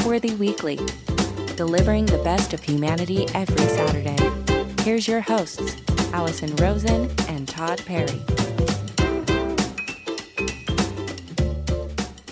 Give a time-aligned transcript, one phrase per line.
[0.00, 0.76] Upworthy Weekly,
[1.56, 4.16] delivering the best of humanity every Saturday.
[4.82, 5.76] Here's your hosts,
[6.14, 8.18] Allison Rosen and Todd Perry.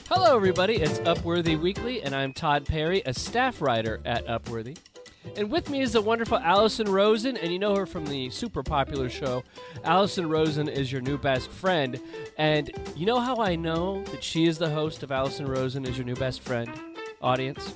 [0.08, 0.76] Hello, everybody.
[0.76, 4.78] It's Upworthy Weekly, and I'm Todd Perry, a staff writer at Upworthy.
[5.36, 8.62] And with me is the wonderful Allison Rosen, and you know her from the super
[8.62, 9.44] popular show.
[9.84, 12.00] Allison Rosen is your new best friend.
[12.38, 15.98] And you know how I know that she is the host of Allison Rosen is
[15.98, 16.70] your new best friend,
[17.20, 17.74] audience?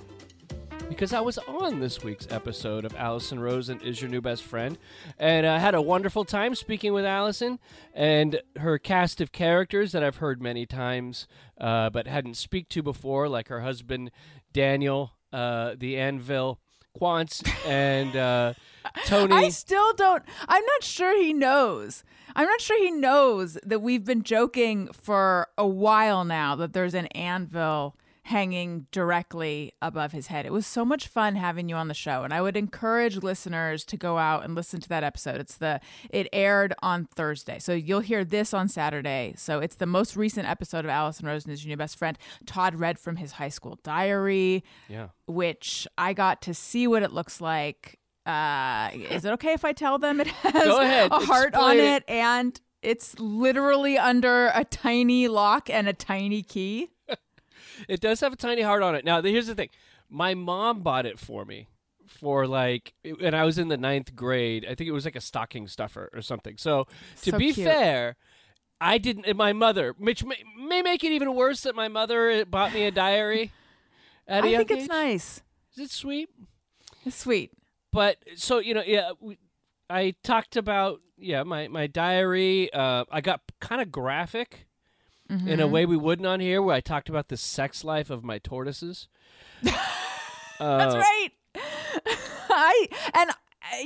[0.89, 4.77] Because I was on this week's episode of Allison Rosen is your new best friend,
[5.19, 7.59] and I had a wonderful time speaking with Allison
[7.95, 11.27] and her cast of characters that I've heard many times,
[11.59, 14.11] uh, but hadn't speak to before, like her husband
[14.53, 16.61] Daniel, uh, the Anvil
[16.99, 18.53] Quantz, and uh,
[19.07, 19.35] Tony.
[19.35, 20.23] I still don't.
[20.47, 22.05] I'm not sure he knows.
[22.37, 26.95] I'm not sure he knows that we've been joking for a while now that there's
[26.95, 30.47] an anvil hanging directly above his head.
[30.47, 33.85] It was so much fun having you on the show and I would encourage listeners
[33.87, 35.41] to go out and listen to that episode.
[35.41, 37.59] It's the it aired on Thursday.
[37.59, 39.35] So you'll hear this on Saturday.
[39.37, 42.17] So it's the most recent episode of Allison Rosen is your new best friend.
[42.47, 45.09] Todd read from his high school diary, yeah.
[45.27, 47.99] which I got to see what it looks like.
[48.25, 51.11] Uh is it okay if I tell them it has Go ahead.
[51.11, 56.91] a heart on it and it's literally under a tiny lock and a tiny key?
[57.89, 59.05] It does have a tiny heart on it.
[59.05, 59.69] Now, here's the thing:
[60.09, 61.69] my mom bought it for me
[62.07, 64.65] for like, and I was in the ninth grade.
[64.69, 66.57] I think it was like a stocking stuffer or something.
[66.59, 66.85] So,
[67.23, 67.67] to So be cute.
[67.67, 68.17] fair,
[68.81, 69.37] I didn't.
[69.37, 72.91] My mother, which may, may make it even worse, that my mother bought me a
[72.91, 73.53] diary.
[74.29, 74.89] A I young think it's age.
[74.89, 75.43] nice.
[75.77, 76.29] Is it sweet?
[77.05, 77.51] It's sweet.
[77.93, 79.37] but so you know yeah we,
[79.91, 84.67] i talked about yeah my my diary uh i got kind of graphic
[85.33, 85.61] in Mm-hmm.
[85.61, 88.39] a way we wouldn't on here where i talked about the sex life of my
[88.39, 89.09] tortoises
[89.63, 91.29] That's Uh, right.
[92.51, 93.35] I and uh,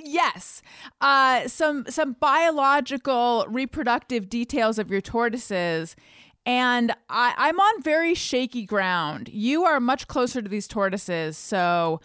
[0.05, 0.63] yes,
[1.01, 5.97] uh, some some biological reproductive details of your tortoises.
[6.45, 9.29] And I, I'm on very shaky ground.
[9.33, 12.01] You are much closer to these tortoises, so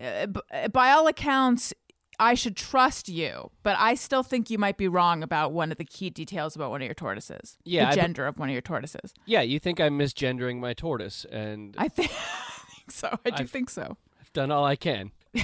[0.00, 0.40] uh, b-
[0.72, 1.72] by all accounts,
[2.20, 3.50] I should trust you.
[3.62, 6.70] But I still think you might be wrong about one of the key details about
[6.70, 7.56] one of your tortoises.
[7.64, 9.14] Yeah, the I be- gender of one of your tortoises.
[9.26, 13.18] yeah you think i'm misgendering my tortoise and I think, I think so.
[13.24, 13.96] I do I've- think so.
[14.20, 15.12] I've done all I can.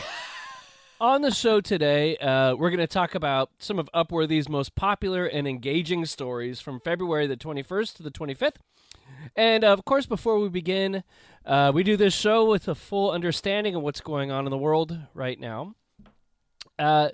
[1.00, 5.26] On the show today, uh, we're going to talk about some of Upworthy's most popular
[5.26, 8.56] and engaging stories from February the 21st to the 25th.
[9.36, 11.02] And of course, before we begin,
[11.44, 14.56] uh, we do this show with a full understanding of what's going on in the
[14.58, 15.74] world right now.
[16.78, 17.10] Uh,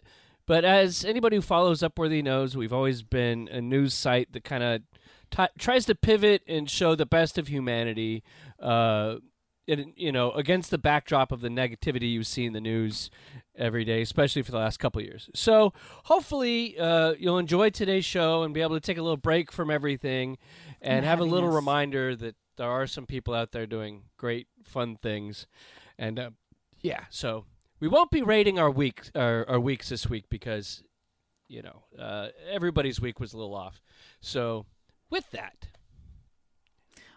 [0.47, 4.63] but as anybody who follows Upworthy knows, we've always been a news site that kind
[4.63, 4.83] of
[5.31, 8.23] t- tries to pivot and show the best of humanity.
[8.59, 9.17] Uh,
[9.67, 13.09] in, you know, against the backdrop of the negativity you see in the news
[13.57, 15.31] every day, especially for the last couple of years.
[15.33, 15.73] So
[16.05, 19.71] hopefully uh, you'll enjoy today's show and be able to take a little break from
[19.71, 20.39] everything
[20.81, 24.49] and And have a little reminder that there are some people out there doing great,
[24.65, 25.47] fun things.
[25.97, 26.31] And uh,
[26.81, 27.45] yeah, so
[27.81, 30.83] we won't be rating our week our, our weeks this week because
[31.49, 33.83] you know uh, everybody's week was a little off.
[34.21, 34.67] So
[35.11, 35.69] with that,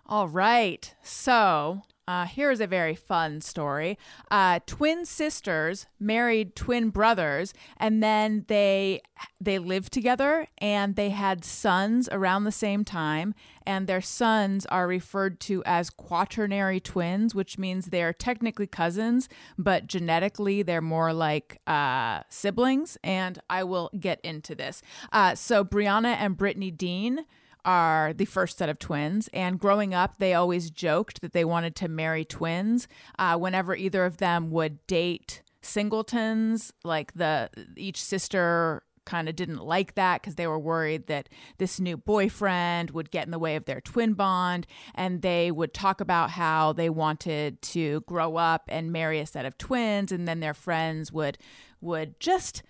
[0.05, 0.93] All right.
[1.03, 3.97] So uh, here's a very fun story.
[4.29, 9.01] Uh, twin sisters married twin brothers, and then they
[9.39, 13.33] they lived together, and they had sons around the same time.
[13.65, 19.29] And their sons are referred to as quaternary twins, which means they are technically cousins,
[19.57, 22.97] but genetically they're more like uh, siblings.
[23.05, 24.81] And I will get into this.
[25.13, 27.25] Uh, so Brianna and Brittany Dean
[27.65, 29.29] are the first set of twins.
[29.33, 32.87] And growing up, they always joked that they wanted to marry twins.
[33.17, 39.63] Uh, whenever either of them would date singletons, like the each sister kind of didn't
[39.63, 43.55] like that because they were worried that this new boyfriend would get in the way
[43.55, 44.65] of their twin bond
[44.95, 49.45] and they would talk about how they wanted to grow up and marry a set
[49.45, 51.37] of twins and then their friends would
[51.81, 52.63] would just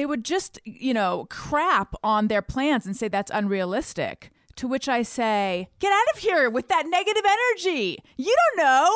[0.00, 4.30] they would just, you know, crap on their plans and say that's unrealistic.
[4.56, 7.98] To which I say, get out of here with that negative energy.
[8.16, 8.90] You don't know.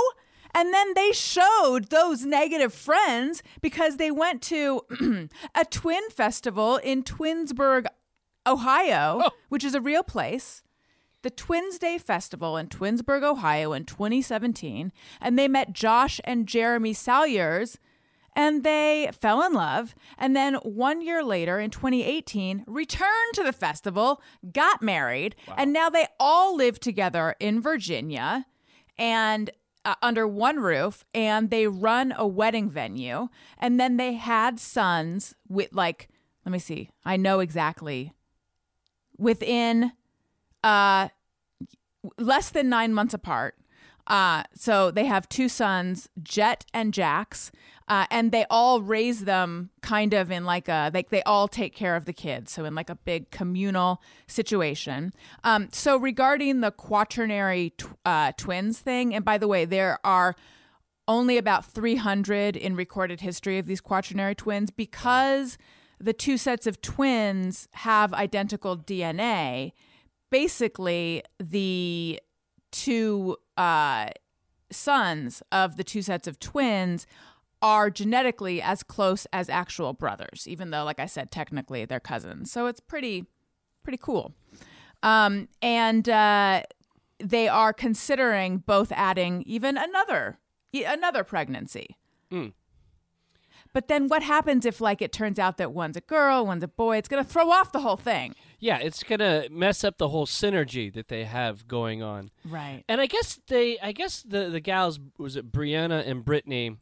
[0.55, 4.81] And then they showed those negative friends because they went to
[5.55, 7.85] a twin festival in Twinsburg,
[8.47, 9.31] Ohio, oh.
[9.51, 10.63] which is a real place
[11.21, 14.93] the Twins Day Festival in Twinsburg, Ohio in 2017,
[15.23, 17.79] and they met Josh and Jeremy Salyers
[18.37, 19.95] and they fell in love.
[20.19, 24.21] And then one year later in 2018, returned to the festival,
[24.53, 28.47] got married, and now they all live together in Virginia.
[28.99, 29.51] And
[29.85, 33.29] uh, under one roof and they run a wedding venue
[33.59, 36.09] and then they had sons with like
[36.45, 38.13] let me see i know exactly
[39.19, 39.93] within
[40.63, 41.09] uh
[42.19, 43.57] less than nine months apart
[44.07, 47.51] uh so they have two sons jet and jax
[47.87, 51.75] uh, and they all raise them kind of in like a like they all take
[51.75, 55.13] care of the kids so in like a big communal situation
[55.43, 60.35] um so regarding the quaternary tw- uh, twins thing and by the way there are
[61.07, 65.59] only about 300 in recorded history of these quaternary twins because
[66.01, 69.73] the two sets of twins have identical DNA.
[70.31, 72.21] Basically, the
[72.75, 74.09] two uh,
[74.71, 77.07] sons of the two sets of twins
[77.63, 82.51] are genetically as close as actual brothers, even though, like I said, technically they're cousins.
[82.51, 83.27] So it's pretty,
[83.83, 84.35] pretty cool.
[85.03, 86.63] Um, and uh,
[87.19, 90.39] they are considering both adding even another
[90.75, 91.97] another pregnancy.
[93.73, 96.69] But then what happens if like it turns out that one's a girl, one's a
[96.69, 96.97] boy?
[96.97, 98.35] It's going to throw off the whole thing.
[98.65, 102.31] Yeah, it's gonna mess up the whole synergy that they have going on.
[102.49, 102.83] Right.
[102.89, 106.79] And I guess they, I guess the the gals was it Brianna and Brittany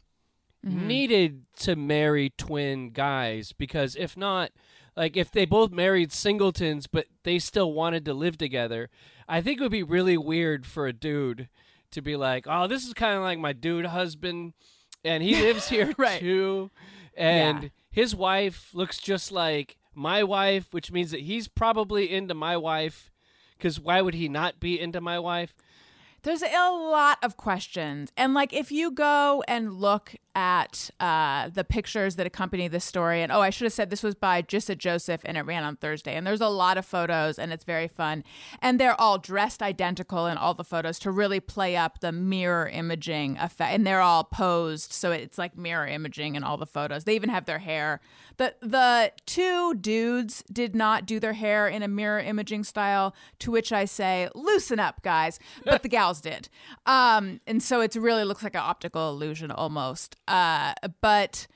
[0.64, 0.86] mm-hmm.
[0.86, 4.52] needed to marry twin guys because if not,
[4.96, 8.88] like if they both married singletons but they still wanted to live together,
[9.28, 11.48] I think it would be really weird for a dude
[11.90, 14.52] to be like, oh, this is kind of like my dude husband,
[15.04, 16.20] and he lives here Right.
[16.20, 16.70] too,
[17.16, 17.68] and Yeah.
[17.90, 23.10] his wife looks just like my wife, which means that he's probably into my wife.
[23.56, 25.54] Because why would he not be into my wife?
[26.22, 28.12] There's a lot of questions.
[28.16, 33.22] And like if you go and look at uh, the pictures that accompany this story,
[33.22, 35.76] and oh, I should have said this was by Jissa Joseph and it ran on
[35.76, 36.14] Thursday.
[36.14, 38.24] And there's a lot of photos and it's very fun.
[38.60, 42.68] And they're all dressed identical in all the photos to really play up the mirror
[42.68, 43.74] imaging effect.
[43.74, 44.92] And they're all posed.
[44.92, 47.04] So it's like mirror imaging in all the photos.
[47.04, 48.00] They even have their hair.
[48.38, 53.50] The the two dudes did not do their hair in a mirror imaging style, to
[53.50, 55.38] which I say, loosen up, guys.
[55.64, 56.48] But the gals did.
[56.86, 60.16] Um, and so it really looks like an optical illusion almost.
[60.32, 61.46] Uh, but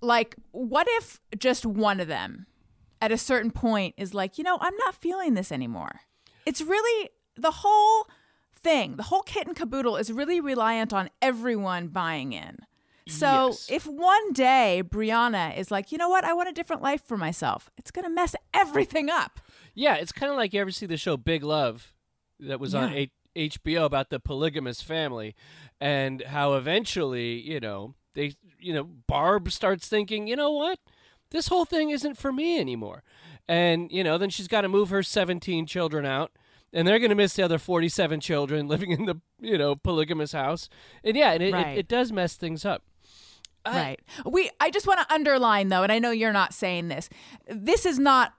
[0.00, 2.46] like, what if just one of them
[3.00, 6.00] at a certain point is like, you know, I'm not feeling this anymore?
[6.44, 8.06] It's really the whole
[8.54, 12.58] thing, the whole kit and caboodle is really reliant on everyone buying in.
[13.08, 13.66] So Yes.
[13.70, 17.16] if one day Brianna is like, you know what, I want a different life for
[17.16, 19.40] myself, it's gonna mess everything up.
[19.74, 21.92] Yeah, it's kind of like you ever see the show Big Love
[22.40, 23.06] that was on Yeah.
[23.36, 25.34] HBO about the polygamous family
[25.80, 30.78] and how eventually, you know, they, you know, Barb starts thinking, you know what?
[31.30, 33.02] This whole thing isn't for me anymore.
[33.48, 36.32] And, you know, then she's got to move her 17 children out.
[36.72, 40.32] And they're going to miss the other 47 children living in the, you know, polygamous
[40.32, 40.68] house.
[41.02, 41.76] And yeah, and it, Right.
[41.76, 42.82] it, it does mess things up.
[43.64, 44.00] I- right.
[44.26, 47.08] We I just want to underline though, and I know you're not saying this.
[47.48, 48.34] This is not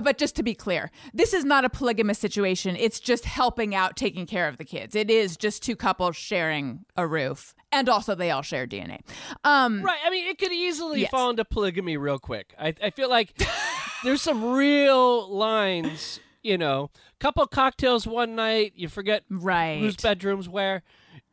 [0.00, 2.76] but just to be clear, this is not a polygamous situation.
[2.76, 4.94] It's just helping out taking care of the kids.
[4.94, 7.54] It is just two couples sharing a roof.
[7.72, 9.00] And also they all share DNA.
[9.44, 10.00] Um Right.
[10.04, 11.10] I mean, it could easily Yes.
[11.10, 12.54] fall into polygamy real quick.
[12.58, 13.32] I, I feel like
[14.04, 16.90] there's some real lines, you know,
[17.20, 19.78] couple cocktails one night, you forget right.
[19.78, 20.82] whose bedroom's where.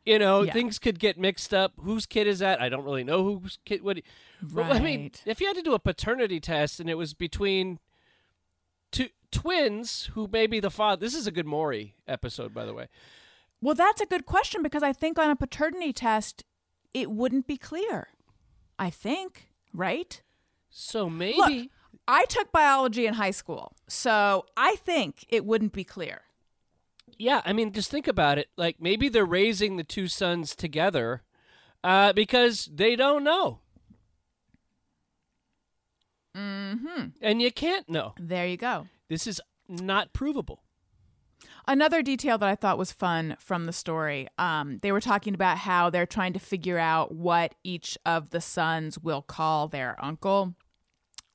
[0.04, 0.52] You know, Yeah.
[0.54, 1.72] things could get mixed up.
[1.80, 2.62] Whose kid is that?
[2.62, 3.82] I don't really know whose kid.
[3.82, 4.00] What?
[4.54, 7.78] Well, I mean, if you had to do a paternity test and it was between
[8.90, 11.00] two twins who may be the father.
[11.00, 12.88] This is a good Maury episode, by the way.
[13.60, 16.44] Well, that's a good question because I think on a paternity test
[16.94, 18.08] it wouldn't be clear.
[18.78, 20.20] I think, right?
[20.70, 21.36] So maybe.
[21.36, 21.68] Look,
[22.06, 26.22] I took biology in high school, so I think it wouldn't be clear.
[27.18, 28.48] Yeah, I mean, just think about it.
[28.56, 31.22] Like maybe they're raising the two sons together
[31.82, 33.60] uh, because they don't know,
[36.36, 37.06] Mm-hmm.
[37.20, 38.14] and you can't know.
[38.18, 38.86] There you go.
[39.08, 40.62] This is not provable.
[41.66, 45.58] Another detail that I thought was fun from the story, um, they were talking about
[45.58, 50.54] how they're trying to figure out what each of the sons will call their uncle,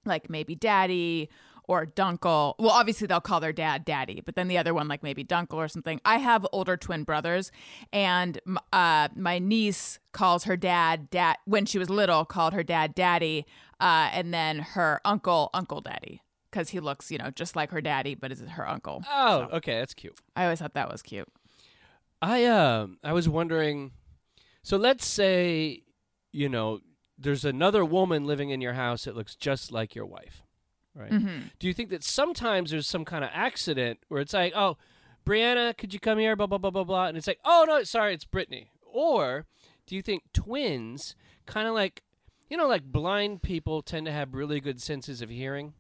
[0.06, 1.30] like maybe daddy
[1.66, 2.56] or dunkle.
[2.58, 5.54] Well, obviously they'll call their dad daddy, but then the other one like maybe dunkle
[5.54, 6.02] or something.
[6.04, 7.52] I have older twin brothers,
[7.94, 8.40] and
[8.74, 13.46] uh, my niece calls her dad dad when she was little, called her dad daddy,
[13.80, 17.82] uh, and then her uncle uncle daddy because he looks you know just like her
[17.82, 19.04] daddy, but is her uncle.
[19.10, 20.18] Oh, okay, that's cute.
[20.36, 21.28] I always thought that was cute.
[22.22, 23.92] I um I was wondering
[24.62, 25.84] so let's say
[26.32, 26.80] you know
[27.18, 30.44] there's another woman living in your house that looks just like your wife.
[30.96, 31.12] Right?
[31.12, 31.48] Mm-hmm.
[31.60, 34.78] Do you think that sometimes there's some kind of accident where it's like, "Oh,
[35.26, 37.84] Brianna, could you come here blah blah blah blah blah." And it's like, "Oh no,
[37.84, 39.46] sorry, it's Brittany." Or
[39.88, 41.16] do you think twins,
[41.46, 42.04] kind of like,
[42.50, 45.74] you know, like blind people tend to have really good senses of hearing?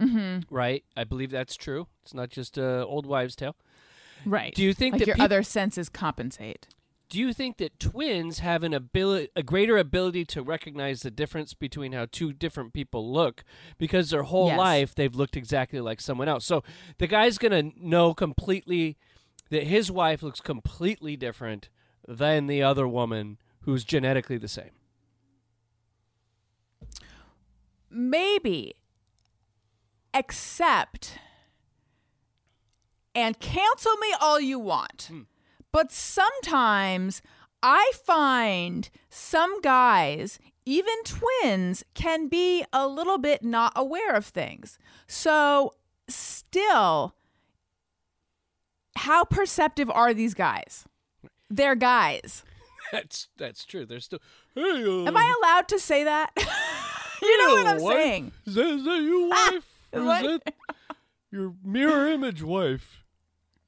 [0.00, 0.54] Mm-hmm.
[0.54, 0.84] Right?
[0.96, 1.88] I believe that's true.
[2.02, 3.56] It's not just a old wives' tale.
[4.24, 4.54] Right.
[4.54, 6.68] Do you think like that your peop- other senses compensate?
[7.08, 11.54] Do you think that twins have an ability, a greater ability to recognize the difference
[11.54, 13.44] between how two different people look
[13.78, 14.58] because their whole Yes.
[14.58, 16.44] life they've looked exactly like someone else?
[16.44, 16.62] So
[16.98, 18.98] the guy's going to know completely
[19.48, 21.70] that his wife looks completely different
[22.06, 24.70] than the other woman who's genetically the same.
[27.90, 28.74] Maybe.
[30.14, 31.18] accept
[33.14, 35.10] and cancel me all you want,
[35.72, 37.20] but sometimes
[37.62, 44.78] I find some guys, even twins, can be a little bit not aware of things.
[45.06, 45.72] So,
[46.08, 47.14] still,
[48.96, 50.84] how perceptive are these guys?
[51.50, 52.44] They're guys.
[52.92, 53.84] That's that's true.
[53.84, 54.20] They're still.
[54.54, 56.30] Hey, uh, Am I allowed to say that?
[57.22, 57.94] you know what I'm wife?
[57.94, 58.32] saying.
[58.46, 59.64] Is that, is that your ah, wife?
[59.92, 60.44] or is What?
[60.44, 60.54] that
[61.30, 63.04] your mirror image wife?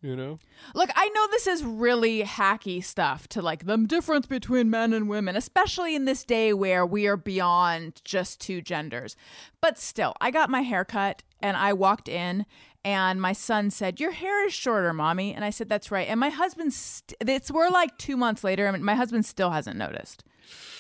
[0.03, 0.39] You know.
[0.75, 5.11] Look, I know this is really hacky stuff to like the difference between men and
[5.11, 9.15] women, especially in this day where we are beyond just two genders.
[9.61, 12.47] But still, I got my hair cut and I walked in
[12.83, 16.19] and my son said, "Your hair is shorter, mommy." And I said, "That's right." And
[16.19, 20.25] my husband st- it's we're like 2 months later and my husband still hasn't noticed.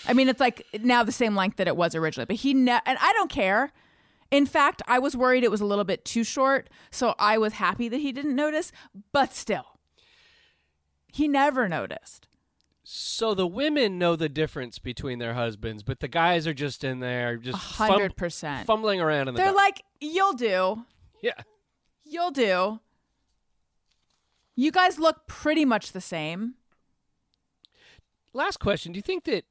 [0.07, 2.81] I mean, it's like now the same length that it was originally, but he ne-
[2.87, 3.73] and I don't care.
[4.31, 7.55] In fact, I was worried it was a little bit too short, so I was
[7.55, 8.71] happy that he didn't notice,
[9.12, 9.79] but still.
[11.12, 12.29] He never noticed.
[12.85, 17.00] So the women know the difference between their husbands, but the guys are just in
[17.00, 18.67] there, just hundred percent.
[18.67, 19.57] fumbling around in the They're dark.
[19.57, 20.85] like, you'll do.
[21.23, 21.33] yeah.
[22.05, 22.81] You'll do.
[24.57, 26.55] You guys look pretty much the same.
[28.33, 29.45] Last question: Do you think that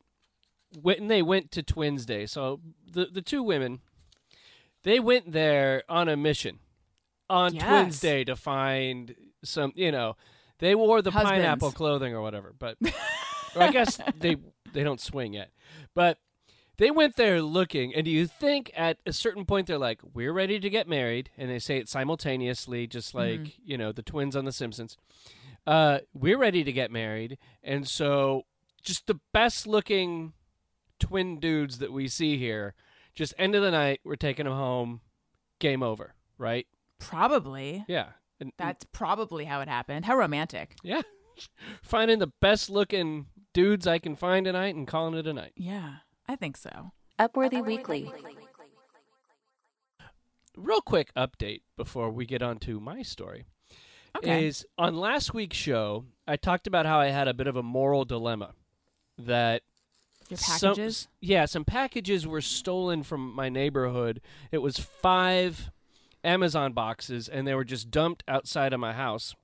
[0.82, 3.80] when they went to Twins Day, so the the two women,
[4.84, 6.60] they went there on a mission
[7.30, 7.64] on Yes.
[7.64, 10.16] Twins Day to find some, you know,
[10.60, 11.32] they wore the Husbands.
[11.32, 12.78] pineapple clothing or whatever, but
[13.56, 14.38] or I guess they
[14.74, 15.52] they don't swing yet,
[15.94, 16.18] but.
[16.78, 20.32] They went there looking, and do you think at a certain point they're like, "We're
[20.32, 24.34] ready to get married," and they say it simultaneously, just like you know the twins
[24.34, 24.96] on The Simpsons.
[25.68, 28.46] Uh, we're ready to get married, and so
[28.80, 30.34] just the best looking
[31.00, 32.74] twin dudes that we see here.
[33.16, 35.02] Just end of the night, we're taking them home.
[35.60, 36.68] Game over, right?
[37.00, 37.84] Probably.
[37.88, 40.06] Yeah, and, That's probably how it happened.
[40.06, 40.76] How romantic.
[40.84, 41.02] yeah.
[41.82, 45.54] Finding the best looking dudes I can find tonight and calling it a night.
[45.56, 45.96] Yeah,
[46.28, 46.92] I think so.
[47.18, 48.12] Upworthy Weekly.
[50.58, 53.46] Real quick update before we get on to my story.
[54.18, 54.48] Okay.
[54.48, 57.64] is on last week's show, I talked about how I had a bit of a
[57.64, 58.54] moral dilemma
[59.20, 59.62] that
[60.30, 61.08] Your some- packages?
[61.22, 64.22] yeah, some packages were stolen from my neighborhood.
[64.52, 65.72] It was five
[66.24, 69.36] Amazon boxes, and they were just dumped outside of my house.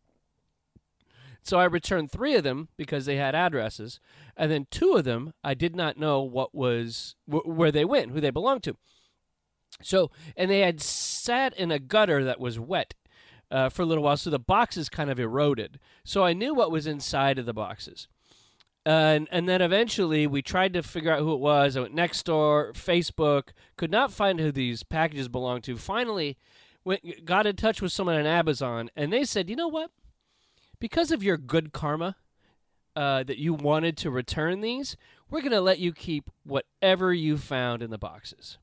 [1.42, 4.00] So I returned three of them because they had addresses,
[4.36, 8.12] and then two of them I did not know what was wh- where they went,
[8.12, 8.76] who they belonged to.
[9.84, 12.94] So, and they had sat in a gutter that was wet
[13.52, 15.80] uh, for a little while, so the boxes kind of eroded.
[16.04, 18.08] So I knew what was inside of the boxes.
[18.86, 21.76] And and then eventually we tried to figure out who it was.
[21.76, 25.78] I went next door, Facebook, could not find who these packages belonged to.
[25.78, 26.38] Finally,
[26.84, 29.92] went got in touch with someone on Amazon, and they said, you know what?
[30.80, 32.16] Because of your good karma
[32.96, 34.96] uh, that you wanted to return these,
[35.30, 38.58] we're going to let you keep whatever you found in the boxes.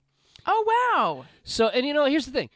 [0.47, 0.65] Oh,
[0.95, 1.25] wow.
[1.45, 2.51] So, and you know, here's the thing.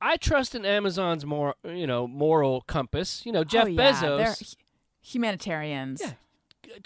[0.00, 3.24] I trust in Amazon's more, you know, moral compass.
[3.24, 3.92] You know, Jeff oh, yeah.
[3.92, 4.46] Bezos, They're
[5.00, 6.00] humanitarians.
[6.02, 6.12] Yeah.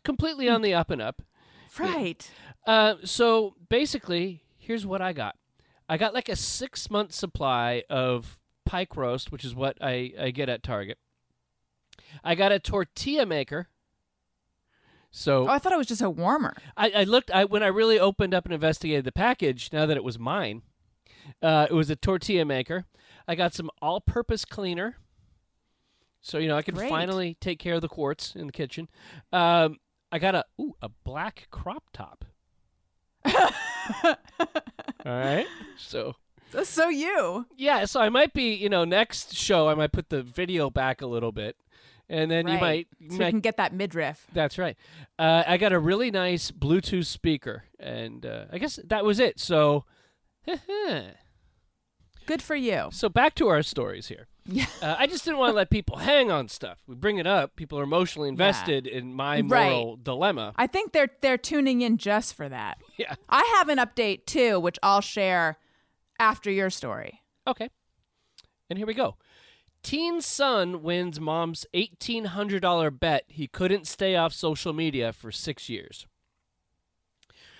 [0.05, 1.23] Completely on the up and up.
[1.79, 2.31] Right.
[2.67, 5.37] Uh, so basically, here's what I got.
[5.89, 10.31] I got like a six month supply of pike roast, which is what I, I
[10.31, 10.99] get at Target.
[12.23, 13.69] I got a tortilla maker.
[15.11, 16.55] So Oh, I thought it was just a warmer.
[16.77, 19.71] I, I looked I when I really opened up and investigated the package.
[19.73, 20.63] Now that it was mine,
[21.43, 22.85] uh, it was a tortilla maker.
[23.27, 24.97] I got some all-purpose cleaner,
[26.21, 26.89] so you know I can Great.
[26.91, 28.89] finally take care of the quartz in the kitchen.
[29.33, 29.79] Um,
[30.13, 32.25] I got a ooh a black crop top.
[34.05, 34.17] All
[35.05, 35.47] right,
[35.77, 36.15] so
[36.53, 37.47] That's so you.
[37.57, 41.03] yeah, so I might be you know next show I might put the video back
[41.03, 41.57] a little bit,
[42.09, 44.27] and then you might, you So might can get that midriff.
[44.33, 44.77] that's right.
[45.19, 49.39] Uh, I got a really nice Bluetooth speaker, and uh, I guess that was it.
[49.41, 49.85] So,
[52.29, 52.91] Good for you.
[52.93, 54.27] So back to our stories here.
[54.45, 54.67] Yeah.
[54.83, 56.79] Uh, I just didn't want to let people hang on stuff.
[56.87, 57.57] We bring it up.
[57.57, 59.71] People are emotionally invested in my Right.
[59.71, 60.53] moral dilemma.
[60.57, 62.79] I think they're they're tuning in just for that.
[62.99, 63.15] Yeah.
[63.29, 65.57] I have an update too, which I'll share
[66.21, 67.23] after your story.
[67.47, 67.71] Okay.
[68.69, 69.17] And here we go.
[69.85, 76.07] Teen son wins mom's $1,800 bet he couldn't stay off social media for six years.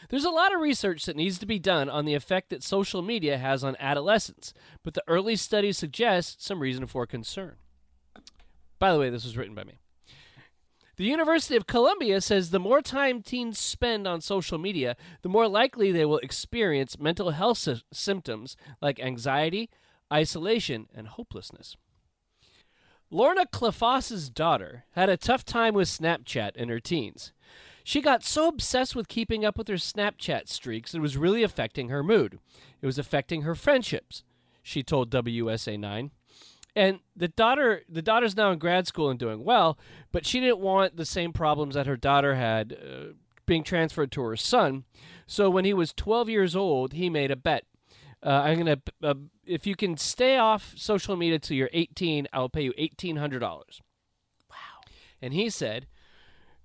[0.09, 3.03] There's a lot of research that needs to be done on the effect that social
[3.03, 7.57] media has on adolescents, but the early studies suggest some reason for concern.
[8.79, 9.79] By the way, this was written by me.
[10.97, 15.47] The University of Columbia says the more time teens spend on social media, the more
[15.47, 19.71] likely they will experience mental health sy- symptoms like anxiety,
[20.13, 21.77] isolation, and hopelessness.
[23.11, 27.33] Lorna Klefos's daughter had a tough time with Snapchat in her teens.
[27.89, 31.89] She got so obsessed with keeping up with her Snapchat streaks it was really affecting
[31.89, 32.39] her mood.
[32.83, 34.25] It was affecting her friendships,
[34.63, 36.11] she told WSA 9.
[36.77, 39.79] And the daughter the daughter's now in grad school and doing well,
[40.13, 43.15] but she didn't want the same problems that her daughter had uh,
[43.47, 44.85] being transferred to her son.
[45.27, 47.65] So when he was 12 years old, he made a bet.
[48.23, 49.15] Uh, I'm gonna uh,
[49.47, 53.41] if you can stay off social media till you're 18, I'll pay you $1,800.
[53.41, 53.65] Wow.
[55.23, 55.87] And he said,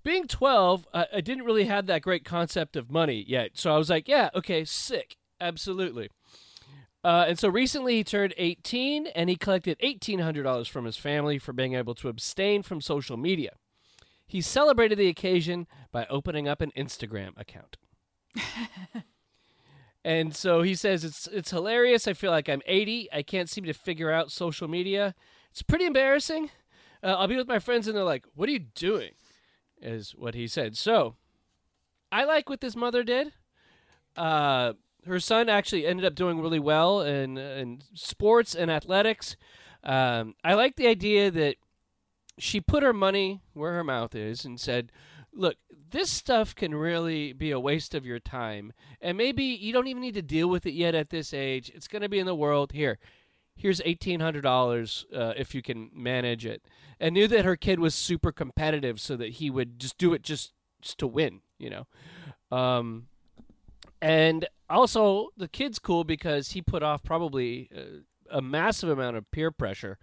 [0.03, 3.51] being 12, uh, I didn't really have that great concept of money yet.
[3.53, 5.17] So I was like, yeah, okay, sick.
[5.39, 6.10] Absolutely.
[7.03, 11.51] Uh, and so recently he turned 18 and he collected $1,800 from his family for
[11.51, 13.51] being able to abstain from social media.
[14.25, 17.77] He celebrated the occasion by opening up an Instagram account.
[20.05, 22.07] and so he says it's it's hilarious.
[22.07, 23.10] I feel like I'm 80.
[23.13, 25.13] I can't seem to figure out social media.
[25.51, 26.50] It's pretty embarrassing.
[27.03, 29.12] Uh, I'll be with my friends and they're like, "What are you doing?"
[29.85, 30.77] Is what he said.
[30.77, 31.15] So,
[32.09, 33.33] I like what this mother did.
[34.15, 34.73] Uh,
[35.05, 39.35] her son actually ended up doing really well in in sports and athletics.
[39.83, 41.58] Um, I like the idea that
[42.39, 44.89] she put her money where her mouth is and said,
[45.34, 45.58] "Look,
[45.89, 50.01] this stuff can really be a waste of your time, and maybe you don't even
[50.01, 51.69] need to deal with it yet at this age.
[51.75, 52.99] It's going to be in the world here."
[53.55, 56.63] Here's eighteen hundred dollars uh, if you can manage it,
[56.99, 60.21] and knew that her kid was super competitive, so that he would just do it
[60.21, 61.87] just, just to win, you know.
[62.57, 63.07] Um,
[64.01, 69.29] and also, the kid's cool because he put off probably uh, a massive amount of
[69.31, 69.97] peer pressure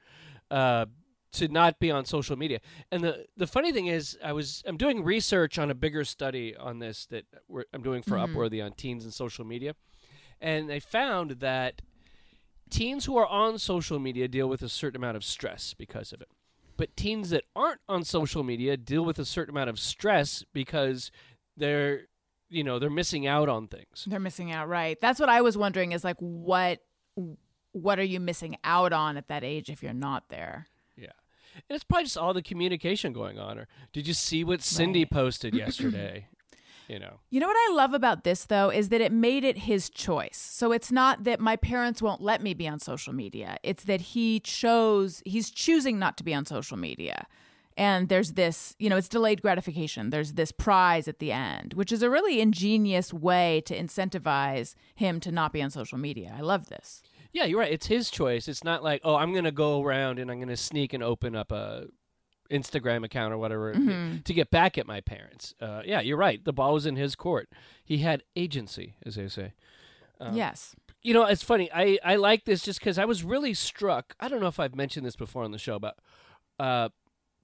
[0.51, 0.87] uh,
[1.33, 2.61] to not be on social media.
[2.91, 6.57] And the the funny thing is, I was I'm doing research on a bigger study
[6.57, 9.75] on this that we're, I'm doing for Upworthy on teens and social media,
[10.41, 11.83] and they found that
[12.71, 16.21] teens who are on social media deal with a certain amount of stress because of
[16.21, 16.29] it.
[16.77, 21.11] But teens that aren't on social media deal with a certain amount of stress because
[21.57, 22.03] they're
[22.49, 24.99] you know they're missing out on things They're missing out, right?
[25.01, 26.81] That's what I was wondering is like what
[27.73, 30.67] what are you missing out on at that age if you're not there?
[30.97, 31.13] yeah
[31.69, 35.01] and it's probably just all the communication going on or did you see what cindy
[35.01, 35.11] Right.
[35.11, 36.27] posted yesterday
[36.93, 39.59] you know You know what I love about this though is that it made it
[39.71, 40.41] his choice.
[40.61, 43.51] So it's not that my parents won't let me be on social media.
[43.63, 47.19] It's that he chose he's choosing not to be on social media.
[47.77, 50.11] And there's this, you know, it's delayed gratification.
[50.11, 55.21] There's this prize at the end, which is a really ingenious way to incentivize him
[55.21, 56.35] to not be on social media.
[56.37, 56.89] I love this.
[57.33, 60.29] yeah you're right it's his choice it's not like oh i'm gonna go around and
[60.31, 61.87] i'm gonna sneak and open up a
[62.51, 63.73] instagram account or whatever
[64.25, 65.55] to get back at my parents.
[65.61, 66.45] Uh, yeah you're right.
[66.45, 67.49] The ball was in his court.
[67.85, 69.53] He had agency as they say.
[70.33, 70.75] Yes.
[71.03, 71.71] you know it's funny.
[71.73, 74.15] I i like this just because i was really struck.
[74.21, 75.97] I don't know if i've mentioned this before on the show but
[76.59, 76.89] uh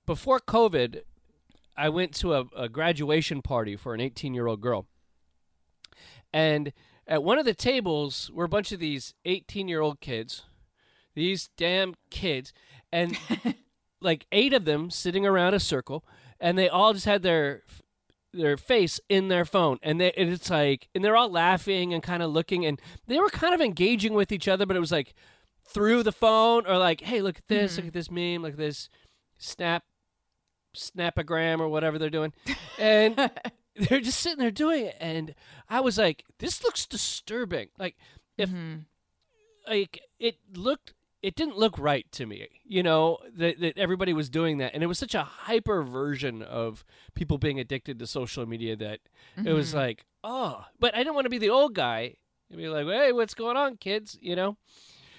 [0.05, 1.01] before covid
[1.77, 4.87] i went to a, a graduation party for an 18 year old girl.
[6.33, 6.73] And
[7.07, 10.45] at one of the tables were a bunch of these 18 year old kids
[11.15, 12.53] these damn kids
[12.93, 13.17] and
[14.01, 16.05] like eight of them sitting around a circle
[16.41, 17.63] and they all just had their
[18.33, 19.79] their face in their phone.
[19.83, 23.19] And, they, and it's like and they're all laughing and kind of looking and they
[23.19, 25.15] were kind of engaging with each other but it was like
[25.65, 27.89] through the phone or like hey look at this look mm-hmm.
[27.89, 28.89] at this meme look at this
[29.39, 29.85] snap
[30.77, 32.33] snapagram or whatever they're doing.
[32.79, 33.17] And
[33.77, 35.35] they're just sitting there doing it and
[35.69, 37.69] i was like this looks disturbing.
[37.79, 37.97] Like
[38.37, 38.81] if mm-hmm.
[39.69, 40.93] like it looked
[41.27, 44.83] it didn't look right to me you know that, that everybody was doing that and
[44.85, 46.85] it was such a hyper version of
[47.15, 49.01] people being addicted to social media that
[49.45, 49.79] it was mm-hmm.
[49.79, 52.15] like oh but i didn't want to be the old guy
[52.49, 54.57] and be like hey what's going on kids you know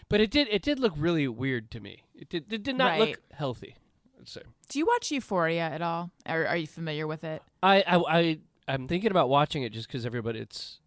[0.08, 2.91] but it did it did look really weird to me it did, it did not
[2.91, 3.10] Right.
[3.10, 3.76] look healthy
[4.17, 6.12] let's say Do you watch Euphoria at all?
[6.26, 7.41] Or are you familiar with it?
[7.62, 10.80] I, I, I I'm thinking about watching it just because everybody it's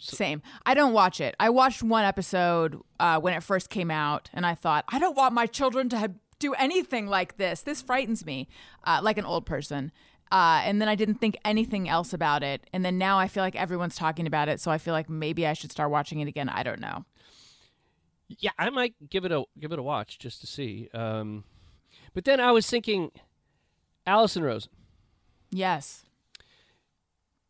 [0.00, 0.42] Same.
[0.64, 1.34] I don't watch it.
[1.38, 5.16] I watched one episode uh, when it first came out, and I thought, I don't
[5.16, 7.62] want my children to have, do anything like this.
[7.62, 8.48] This frightens me,
[8.84, 9.92] uh, like an old person.
[10.32, 12.66] Uh, and then I didn't think anything else about it.
[12.72, 15.46] And then now I feel like everyone's talking about it, so I feel like maybe
[15.46, 16.48] I should start watching it again.
[16.48, 17.04] I don't know.
[18.28, 20.88] Yeah, I might give it a give it a watch just to see.
[20.92, 21.44] Um,
[22.12, 23.12] but then I was thinking,
[24.04, 24.72] Allison Rosen,
[25.50, 26.04] Yes,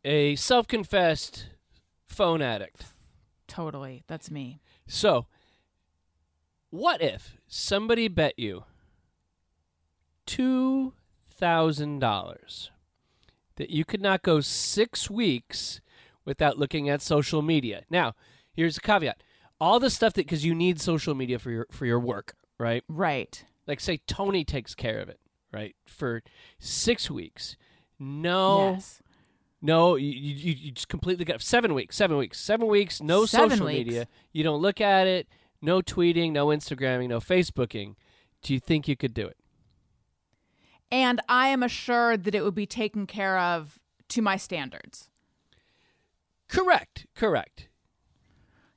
[0.05, 1.47] a self-confessed
[2.07, 2.85] phone addict.
[3.47, 4.03] totally.
[4.07, 4.59] That's me.
[4.87, 5.27] So,
[6.69, 8.63] what if somebody bet you
[10.25, 10.93] two
[11.29, 12.71] thousand dollars
[13.55, 15.81] that you could not go six weeks
[16.25, 17.83] without looking at social media?
[17.89, 18.13] Now,
[18.53, 19.21] here's a caveat:
[19.59, 22.83] all the stuff that because you need social media for your for your work, right?
[22.87, 23.43] Right.
[23.65, 25.19] Like, say Tony takes care of it,
[25.51, 26.23] right, for
[26.57, 27.57] six weeks.
[27.99, 29.01] No, Yes.
[29.67, 33.49] No, you, you, you just completely got seven weeks, seven weeks, seven weeks, no Seven
[33.49, 33.77] social weeks.
[33.85, 34.07] media.
[34.31, 35.27] You don't look at it,
[35.61, 37.95] no tweeting, no Instagramming, no Facebooking.
[38.41, 39.35] Do you think you could do it?
[40.89, 43.77] And I am assured that it would be taken care of
[44.07, 45.09] to my standards.
[46.47, 47.67] Correct, correct.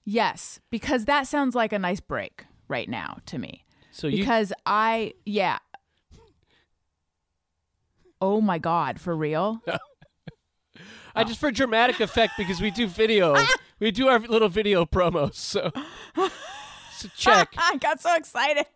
[0.04, 3.64] Yes, because that sounds like a nice break right now to me.
[3.92, 5.58] So you, Because I, yeah.
[8.20, 9.62] Oh my God, for real?
[11.14, 13.36] I just for dramatic effect because we do video,
[13.78, 15.34] we do our little video promos.
[15.34, 15.70] So,
[16.92, 17.54] so check.
[17.58, 18.66] I got so excited.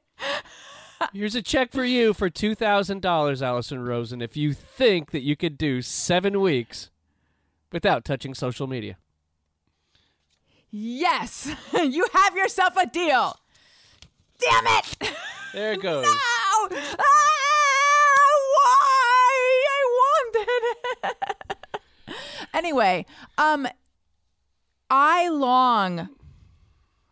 [1.13, 4.23] Here's a check for you for two thousand dollars, Allison Rosen.
[4.23, 6.91] If you think that you could do seven weeks
[7.73, 8.97] without touching social media.
[10.71, 13.37] Yes, you have yourself a deal.
[14.41, 15.13] Damn it!
[15.53, 16.07] There it goes.
[16.71, 16.77] No!
[16.99, 17.05] Ah,
[18.55, 19.65] why?
[19.69, 20.49] I wanted
[22.09, 22.44] it.
[22.55, 23.05] Anyway,
[23.37, 23.67] um,
[24.91, 26.09] I long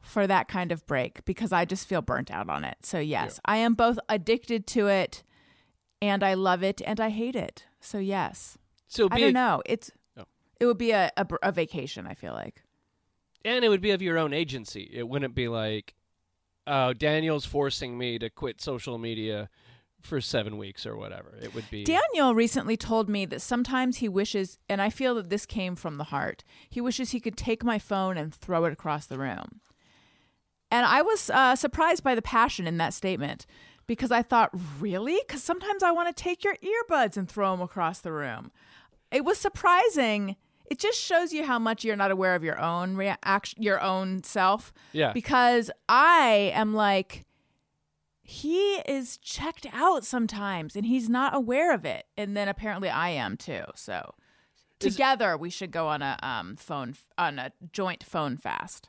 [0.01, 2.79] for that kind of break because I just feel burnt out on it.
[2.83, 5.23] So yes, I am both addicted to it,
[6.01, 7.65] and I love it, and I hate it.
[7.81, 9.63] So yes, So I don't know.
[9.67, 10.25] It's Oh.
[10.61, 12.07] it would be a, a a vacation.
[12.07, 12.63] I feel like.
[13.45, 14.89] and it would be of your own agency.
[14.93, 15.95] It wouldn't be like,
[16.67, 19.49] oh, Daniel's forcing me to quit social media
[20.03, 21.35] for seven weeks or whatever.
[21.41, 25.31] It would be Daniel recently told me that sometimes he wishes, and I feel that
[25.31, 28.73] this came from the heart, he wishes he could take my phone and throw it
[28.73, 29.61] across the room.
[30.71, 33.47] And I was uh, surprised by the passion in that statement
[33.87, 35.19] because I thought, really?
[35.27, 38.51] Because sometimes I want to take your earbuds and throw them across the room.
[39.11, 40.37] It was surprising.
[40.65, 44.23] It just shows you how much you're not aware of your own reaction, your own
[44.23, 44.73] self.
[44.93, 45.13] Yeah.
[45.13, 47.27] Because I am like,
[48.33, 53.11] he is checked out sometimes and he's not aware of it and then apparently i
[53.11, 54.15] am too so.
[54.81, 58.89] Is- together we should go on a um phone on a joint phone fast.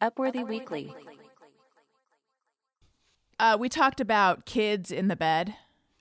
[0.00, 0.94] Upworthy Weekly.
[3.40, 5.54] uh we talked about kids in the bed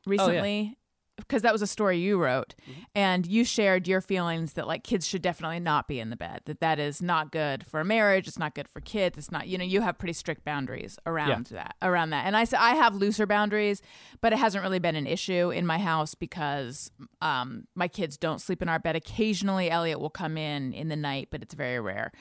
[0.06, 0.77] recently
[1.18, 2.54] because that was a story you wrote
[2.94, 6.42] and you shared your feelings that like kids should definitely not be in the bed
[6.46, 9.48] that that is not good for a marriage it's not good for kids it's not
[9.48, 12.26] you know you have pretty strict boundaries around that around that.
[12.26, 13.82] And i said i have looser boundaries
[14.22, 18.40] but it hasn't really been an issue in my house because um my kids don't
[18.40, 18.96] sleep in our bed.
[18.96, 22.12] Occasionally elliot will come in in the night but it's very rare.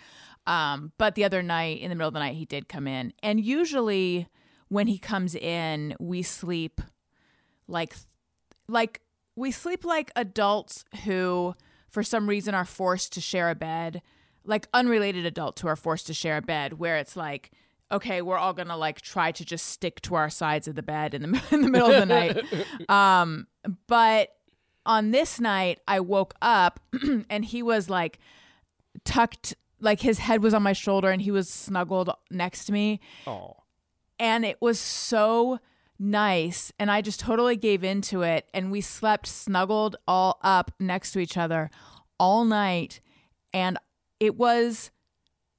[0.46, 3.12] Um but the other night in the middle of the night he did come in.
[3.22, 4.28] And usually
[4.68, 6.80] when he comes in we sleep
[7.68, 7.94] like
[8.68, 9.00] like
[9.36, 11.54] we sleep like adults who
[11.88, 14.02] for some reason are forced to share a bed
[14.44, 17.50] like unrelated adults who are forced to share a bed where it's like
[17.92, 21.14] okay we're all gonna like try to just stick to our sides of the bed
[21.14, 22.44] in the, in the middle of the night
[22.90, 23.46] um
[23.86, 24.30] but
[24.84, 26.80] on this night i woke up
[27.30, 28.18] and he was like
[29.04, 32.98] tucked like his head was on my shoulder and he was snuggled next to me
[33.26, 33.56] Oh.
[34.18, 35.58] and it was so
[35.98, 36.72] nice.
[36.78, 38.48] And i just totally gave into it.
[38.52, 41.70] And we slept snuggled all up next to each other
[42.18, 43.00] all night.
[43.52, 43.78] And
[44.20, 44.90] it was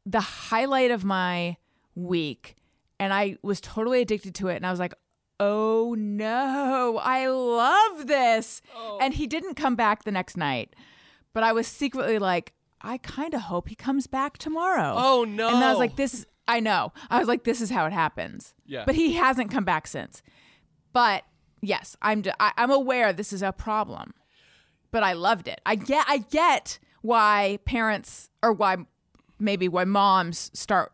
[0.06, 1.58] the highlight of my
[1.95, 2.56] week.
[3.00, 4.56] And i was totally addicted to it.
[4.56, 4.93] And i was like
[5.39, 8.62] oh no i love this.
[8.76, 8.97] Oh.
[9.02, 10.76] And he didn't come back the next night.
[11.34, 14.93] But i was secretly like i kind of hope he comes back tomorrow.
[14.97, 15.47] Oh no.
[15.50, 16.93] and I was like, this, I know.
[17.10, 18.53] I was like, this is how it happens.
[18.65, 18.83] Yeah.
[18.86, 20.21] But he hasn't come back since.
[20.93, 21.23] But
[21.62, 24.13] yes, I'm, d- I, am aware this is a problem.
[24.91, 25.60] But I loved it.
[25.65, 28.77] I get, I get why parents or why
[29.39, 30.93] maybe why moms start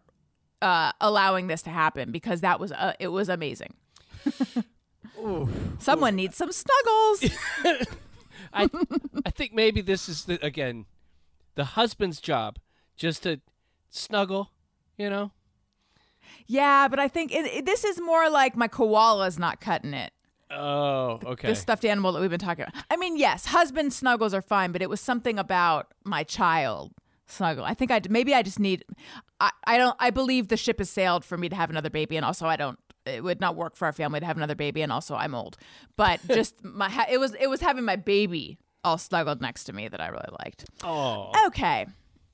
[0.62, 3.76] uh, allowing this to happen because that was, uh, it was amazing.
[5.20, 7.24] ooh, Someone needs some snuggles.
[8.54, 8.70] I
[9.26, 10.86] I think maybe this is the again
[11.56, 12.60] the husband's job
[12.96, 13.42] just to
[13.90, 14.52] snuggle,
[14.98, 15.32] you know.
[16.48, 20.12] Yeah, but I think it, it- this is more like my koala's not cutting it.
[20.52, 21.48] Oh, okay.
[21.48, 22.84] The stuffed animal that we've been talking about.
[22.92, 26.92] I mean, yes, husband snuggles are fine, but it was something about my child
[27.26, 27.66] snuggle.
[27.66, 28.84] I think I maybe I just need.
[29.40, 29.96] I, I don't.
[30.00, 32.56] I believe the ship has sailed for me to have another baby, and also I
[32.56, 32.78] don't.
[33.06, 35.58] It would not work for our family to have another baby, and also I'm old.
[35.98, 39.88] But just my it was it was having my baby all snuggled next to me
[39.88, 40.66] that I really liked.
[40.84, 41.88] oh, Okay.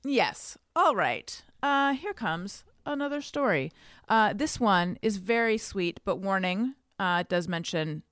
[0.04, 0.58] Yes.
[0.76, 1.42] All right.
[1.62, 3.72] Uh, here comes another story.
[4.08, 6.74] Uh, this one is very sweet, but warning.
[6.98, 8.02] Uh, it does mention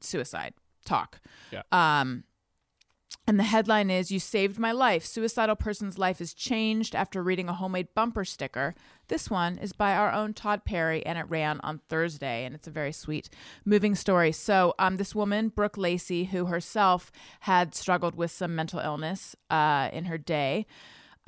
[0.00, 0.54] suicide
[0.84, 1.20] talk.
[1.50, 1.62] Yeah.
[1.72, 2.24] Um,
[3.26, 5.04] and the headline is You saved my life.
[5.04, 8.74] Suicidal person's life is changed after reading a homemade bumper sticker.
[9.08, 12.66] This one is by our own Todd Perry and it ran on Thursday and it's
[12.66, 13.28] a very sweet,
[13.64, 14.32] moving story.
[14.32, 19.90] So, um, this woman, Brooke Lacey, who herself had struggled with some mental illness uh,
[19.92, 20.66] in her day,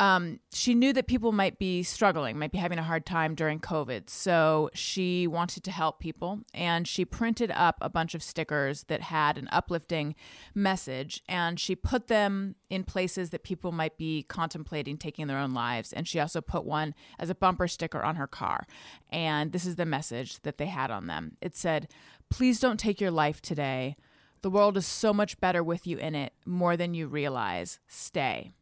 [0.02, 3.60] um, she knew that people might be struggling, might be having a hard time during
[3.60, 4.10] COVID.
[4.10, 9.00] So she wanted to help people and she printed up a bunch of stickers that
[9.00, 10.16] had an uplifting
[10.56, 15.54] message and she put them in places that people might be contemplating taking their own
[15.54, 15.92] lives.
[15.92, 18.66] And she also put one as a bumper sticker on her car.
[19.08, 21.86] And this is the message that they had on them it said,
[22.28, 23.94] Please don't take your life today.
[24.40, 27.78] The world is so much better with you in it, more than you realize.
[27.86, 28.54] Stay.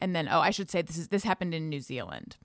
[0.00, 2.36] And then, oh, I should say this is this happened in New Zealand.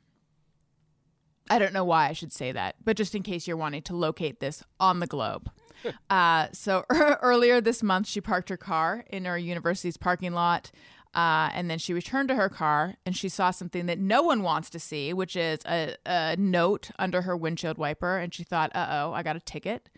[1.49, 3.95] I don't know why I should say that, but just in case you're wanting to
[3.95, 5.49] locate this on the globe.
[6.09, 10.71] uh, so earlier this month, she parked her car in her university's parking lot.
[11.13, 14.43] Uh, and then she returned to her car and she saw something that no one
[14.43, 18.17] wants to see, which is a, a note under her windshield wiper.
[18.17, 19.89] And she thought, uh oh, I got a ticket.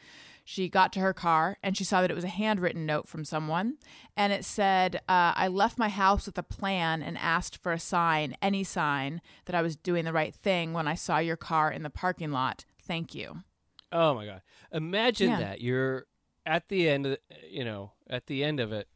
[0.50, 3.26] She got to her car and she saw that it was a handwritten note from
[3.26, 3.74] someone.
[4.16, 7.80] And it said, uh, I left my house with a plan and asked for a
[7.80, 11.70] sign, any sign, that I was doing the right thing when I saw your car
[11.70, 12.64] in the parking lot.
[12.82, 13.44] Thank you.
[13.92, 14.42] oh my God!
[14.72, 15.40] Imagine Yeah.
[15.40, 16.06] that you're
[16.46, 17.18] at the end, of
[17.50, 18.88] you know, at the end of it,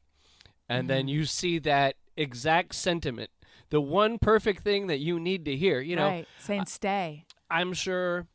[0.69, 1.07] and then Mm-hmm.
[1.09, 3.29] you see that exact sentiment,
[3.71, 5.81] the one perfect thing that you need to hear.
[5.81, 6.27] You know, right.
[6.39, 7.25] Saying stay.
[7.49, 8.27] I'm sure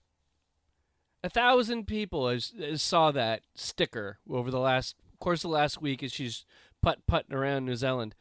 [1.25, 5.81] a thousand people has, has saw that sticker over the last course of the last
[5.81, 6.45] week as she's
[6.83, 8.15] putt putting around New Zealand,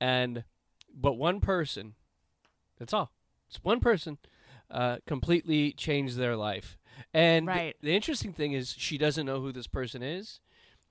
[0.00, 0.44] and
[0.94, 1.94] but one person,
[2.78, 3.12] that's all.
[3.48, 4.18] It's one person,
[4.70, 6.76] uh, completely changed their life.
[7.14, 7.76] And Right.
[7.80, 10.40] the interesting thing is she doesn't know who this person is.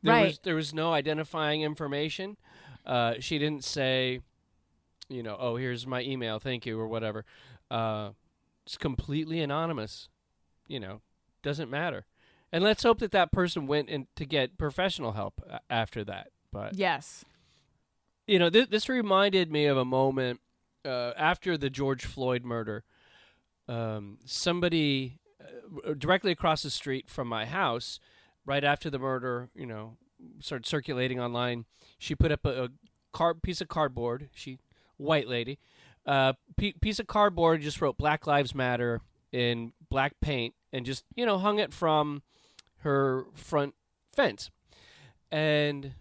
[0.04, 0.26] There Right.
[0.28, 2.38] was there was no identifying information.
[2.86, 4.22] Uh, she didn't say,
[5.10, 7.26] you know, oh here's my email, thank you or whatever.
[7.70, 8.12] Uh,
[8.66, 10.08] it's completely anonymous.
[10.68, 11.02] You know,
[11.44, 12.06] doesn't matter.
[12.52, 16.30] And let's hope that that person went in to get professional help after that.
[16.52, 17.26] But Yes.
[18.26, 20.40] you know, this, this reminded me of a moment
[20.86, 22.84] uh, after the George Floyd murder.
[23.68, 25.20] Um, somebody
[25.86, 28.00] uh, directly across the street from my house,
[28.46, 29.98] right after the murder, you know,
[30.40, 31.66] started circulating online.
[32.00, 32.70] She put up a, a
[33.12, 34.30] car piece of cardboard.
[34.34, 34.60] She
[34.96, 35.60] white lady,
[36.06, 37.62] uh, p- piece of cardboard.
[37.62, 39.02] Just wrote Black Lives Matter
[39.34, 42.22] in black paint, and just you know hung it from
[42.82, 43.74] her front
[44.14, 44.50] fence.
[45.30, 45.92] And a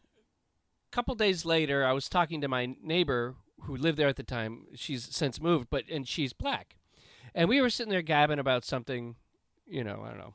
[0.93, 4.67] couple days later, I was talking to my neighbor who lived there at the time.
[4.75, 6.77] She's since moved, but and she's black.
[7.35, 9.17] And we were sitting there gabbing about something,
[9.67, 10.35] you know, I don't know.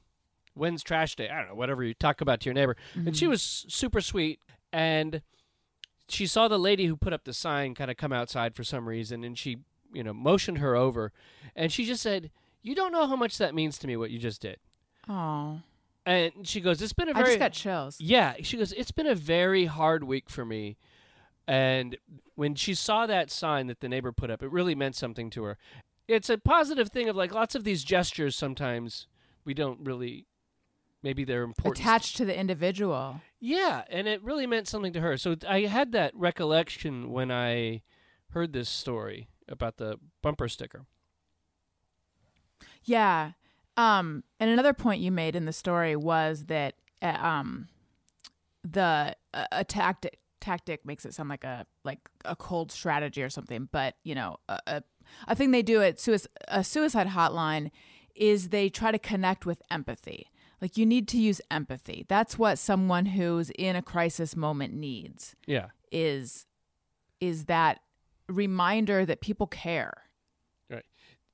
[0.53, 1.29] When's trash day?
[1.29, 2.75] I don't know, whatever you talk about to your neighbor.
[2.93, 3.31] And she mm-hmm.
[3.31, 4.39] was super sweet
[4.73, 5.21] and
[6.09, 8.87] she saw the lady who put up the sign kind of come outside for some
[8.87, 9.59] reason and she,
[9.93, 11.13] you know, motioned her over
[11.55, 14.19] and she just said, "You don't know how much that means to me what you
[14.19, 14.57] just did."
[15.07, 15.61] Oh,
[16.05, 17.97] And she goes, "It's been a very I just got chills.
[17.99, 20.77] yeah, she goes, It's been a very hard week for me.
[21.47, 21.97] And
[22.35, 25.43] when she saw that sign that the neighbor put up, it really meant something to
[25.43, 25.57] her.
[26.07, 29.07] It's a positive thing of like lots of these gestures sometimes
[29.45, 30.27] we don't really
[31.03, 31.79] maybe they're important.
[31.79, 33.21] Attached to the individual.
[33.39, 35.17] Yeah, and it really meant something to her.
[35.17, 37.81] So I had that recollection when I
[38.29, 40.85] heard this story about the bumper sticker.
[42.83, 43.31] Yeah.
[43.77, 47.67] Um, and another point you made in the story was that uh, um,
[48.63, 53.29] the uh, a tactic tactic makes it sound like a like a cold strategy or
[53.29, 53.69] something.
[53.71, 54.83] But you know, a, a,
[55.27, 56.05] a thing they do at
[56.47, 57.71] a suicide hotline
[58.15, 60.27] is they try to connect with empathy.
[60.61, 62.05] Like you need to use empathy.
[62.07, 65.35] That's what someone who's in a crisis moment needs.
[65.47, 65.67] Yeah.
[65.91, 66.45] Is
[67.19, 67.79] is that
[68.27, 70.03] reminder that people care.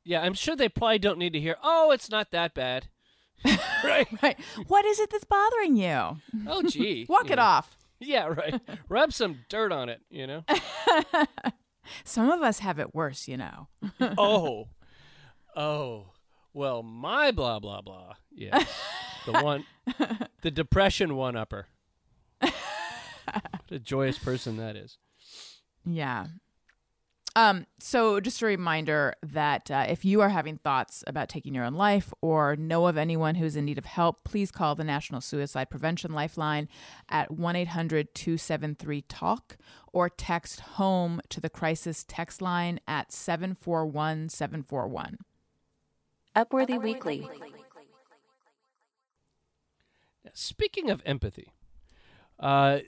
[0.08, 2.88] Yeah, I'm sure they probably don't need to hear, "Oh, it's not that bad."
[3.84, 4.08] right?
[4.24, 4.40] Right.
[4.68, 6.18] what is it that's bothering you?
[6.48, 7.06] Oh, gee.
[7.10, 7.42] Walk it know.
[7.42, 7.78] off.
[8.00, 8.60] Yeah, right.
[8.90, 10.46] Rub some dirt on it, you know?
[12.06, 13.68] Some of us have it worse, you know.
[14.00, 14.70] oh,
[15.58, 16.14] oh.
[16.54, 18.14] Well, my blah blah blah.
[18.32, 18.64] Yeah,
[19.26, 19.66] the one,
[20.42, 21.68] the depression one upper.
[22.40, 22.54] what
[23.70, 24.98] a joyous person that is.
[25.86, 26.28] Yeah.
[27.38, 31.66] Um, so, just a reminder that uh, if you are having thoughts about taking your
[31.66, 35.22] own life or know of anyone who's in need of help, please call the National
[35.22, 36.68] Suicide Prevention Lifeline
[37.10, 39.56] at 1 800 273 TALK
[39.94, 45.20] or text HOME to the crisis text line at 741 741.
[46.36, 47.30] Upworthy Weekly.
[50.34, 51.52] Speaking of empathy,
[52.40, 52.80] uh,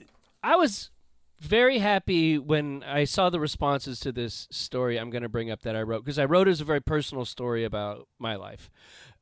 [0.42, 0.90] I was
[1.40, 5.62] very happy when I saw the responses to this story I'm going to bring up
[5.62, 8.70] that I wrote because I wrote it as a very personal story about my life.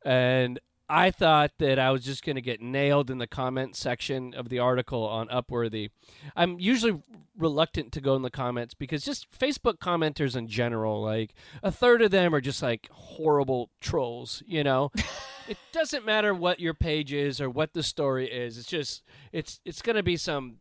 [0.05, 0.59] And
[0.91, 4.49] I thought that I was just going to get nailed in the comment section of
[4.49, 5.91] the article on Upworthy.
[6.35, 7.03] I'm usually
[7.37, 12.01] reluctant to go in the comments because just Facebook commenters in general, like a third
[12.01, 14.91] of them are just like horrible trolls, you know?
[15.49, 18.57] it doesn't matter what your page is or what the story is.
[18.57, 20.57] It's just it's it's going to be some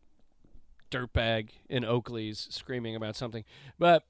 [0.90, 3.44] dirtbag in Oakley's screaming about something.
[3.78, 4.04] But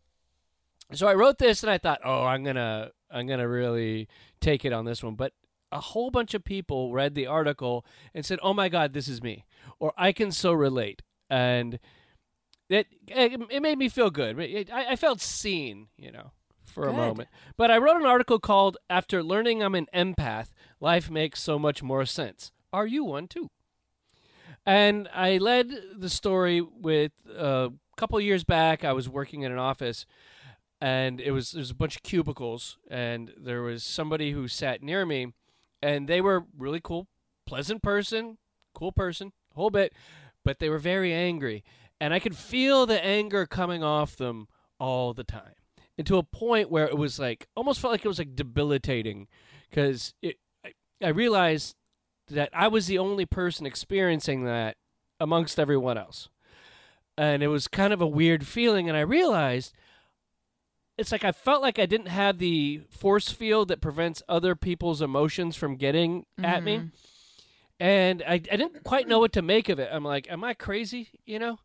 [0.93, 4.09] so I wrote this and I thought, "Oh, I'm going to I'm going to really
[4.41, 5.33] take it on this one." But
[5.71, 9.23] a whole bunch of people read the article and said, "Oh my god, this is
[9.23, 9.45] me."
[9.79, 11.03] Or I can so relate.
[11.31, 11.79] And
[12.69, 14.39] it it, made me feel good.
[14.39, 16.33] It, I, I, felt seen, you know,
[16.65, 16.91] for good.
[16.91, 17.29] a moment.
[17.57, 20.49] But I wrote an article called "After Learning I'm an Empath,
[20.81, 23.51] Life Makes So Much More Sense." Are you one too?
[24.69, 28.85] And I led the story with uh, a couple years back.
[28.85, 30.05] I was working in an office,
[30.79, 35.07] and it was there's a bunch of cubicles, and there was somebody who sat near
[35.07, 35.33] me,
[35.81, 37.07] and they were really cool,
[37.47, 38.37] pleasant person,
[38.75, 39.95] cool person, whole bit,
[40.45, 41.65] but they were very angry,
[41.99, 45.55] and I could feel the anger coming off them all the time,
[45.97, 49.29] and to a point where it was like almost felt like it was like debilitating,
[49.71, 50.37] because it.
[50.63, 51.75] I, I realized
[52.31, 54.77] that I was the only person experiencing that
[55.21, 56.29] amongst everyone else.
[57.17, 58.89] And it was kind of a weird feeling.
[58.89, 59.75] And I realized
[60.97, 65.01] it's like I felt like I didn't have the force field that prevents other people's
[65.01, 66.45] emotions from getting mm-hmm.
[66.45, 66.77] at me.
[66.77, 66.87] Mm-hmm.
[67.81, 69.89] And I, I didn't quite know what to make of it.
[69.93, 71.11] I'm like, am I crazy?
[71.25, 71.59] You know?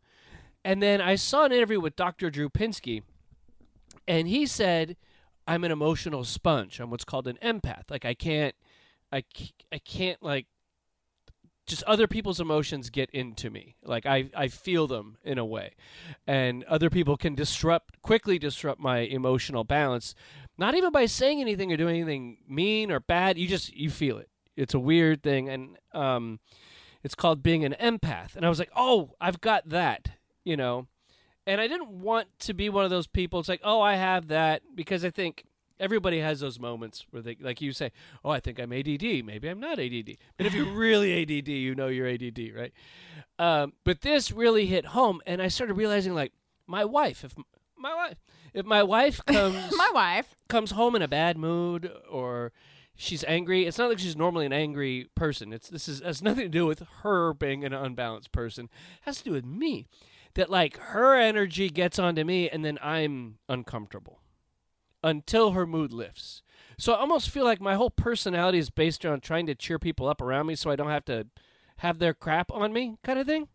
[0.64, 2.30] And then I saw an interview with Dr.
[2.30, 3.02] Drew Pinsky,
[4.08, 4.96] and he said,
[5.46, 6.80] I'm an emotional sponge.
[6.80, 7.90] I'm what's called an empath.
[7.90, 8.54] Like, I can't,
[9.12, 9.24] I,
[9.70, 10.46] I can't, like,
[11.66, 13.76] just other people's emotions get into me.
[13.82, 15.72] Like I, I feel them in a way.
[16.26, 20.14] And other people can disrupt quickly disrupt my emotional balance.
[20.58, 23.38] Not even by saying anything or doing anything mean or bad.
[23.38, 24.28] You just you feel it.
[24.56, 26.40] It's a weird thing and um
[27.02, 28.34] it's called being an empath.
[28.36, 30.08] And I was like, "Oh, I've got that."
[30.44, 30.86] You know.
[31.46, 33.38] And I didn't want to be one of those people.
[33.38, 35.44] It's like, "Oh, I have that" because I think
[35.80, 37.90] everybody has those moments where they like you say
[38.24, 41.74] oh i think i'm add maybe i'm not add but if you're really add you
[41.74, 42.72] know you're add right?
[43.38, 46.32] Um, but this really hit home and i started realizing like
[46.66, 47.34] my wife if
[47.76, 48.18] my wife
[48.54, 50.34] if my wife comes my wife.
[50.48, 52.52] comes home in a bad mood or
[52.94, 55.52] she's angry it's not like she's normally an angry person.
[55.52, 58.66] It's this is has nothing to do with her being an unbalanced person.
[58.66, 59.86] It has to do with me.
[60.34, 64.18] That like her energy gets onto me and then i'm uncomfortable
[65.04, 66.42] until her mood lifts.
[66.78, 70.08] So I almost feel like my whole personality is based on trying to cheer people
[70.08, 71.26] up around me so I don't have to
[71.78, 73.48] have their crap on me, kind of thing.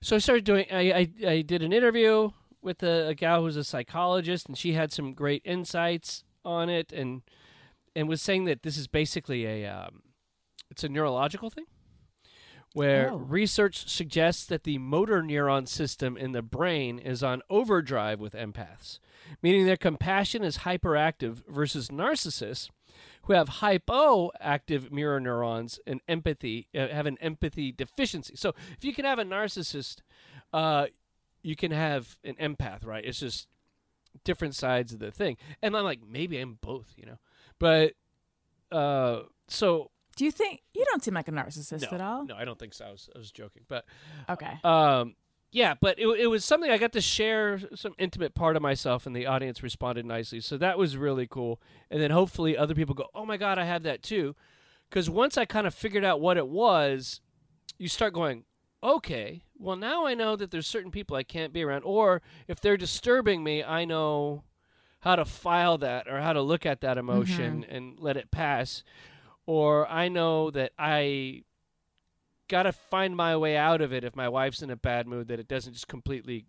[0.00, 2.30] So I started doing, I, I, I did an interview
[2.62, 6.90] with a, a gal who's a psychologist, and she had some great insights on it
[6.90, 7.20] and
[7.94, 10.02] and was saying that this is basically a um,
[10.70, 11.66] it's a neurological thing
[12.72, 13.16] where oh.
[13.16, 18.98] research suggests that the motor neuron system in the brain is on overdrive with empaths
[19.42, 22.68] meaning their compassion is hyperactive versus narcissists
[23.24, 28.34] who have hypoactive mirror neurons and empathy uh, have an empathy deficiency.
[28.36, 29.98] So if you can have a narcissist,
[30.52, 30.86] uh,
[31.42, 33.04] you can have an empath, right?
[33.04, 33.48] It's just
[34.24, 35.36] different sides of the thing.
[35.62, 37.18] And I'm like, maybe I'm both, you know.
[37.58, 37.94] But
[38.72, 39.90] uh, so
[40.20, 42.26] do you think you don't seem like a narcissist no, at all?
[42.26, 42.84] No, I don't think so.
[42.84, 43.86] I was, I was joking, but
[44.28, 44.52] okay.
[44.62, 45.14] Um,
[45.50, 49.06] yeah, but it, it was something I got to share some intimate part of myself,
[49.06, 50.40] and the audience responded nicely.
[50.40, 51.58] So that was really cool.
[51.90, 54.36] And then hopefully other people go, "Oh my god, I have that too,"
[54.90, 57.22] because once I kind of figured out what it was,
[57.78, 58.44] you start going,
[58.82, 62.60] "Okay, well now I know that there's certain people I can't be around, or if
[62.60, 64.44] they're disturbing me, I know
[65.00, 67.74] how to file that or how to look at that emotion mm-hmm.
[67.74, 68.82] and let it pass."
[69.50, 71.42] Or I know that I
[72.46, 75.26] got to find my way out of it if my wife's in a bad mood
[75.26, 76.46] that it doesn't just completely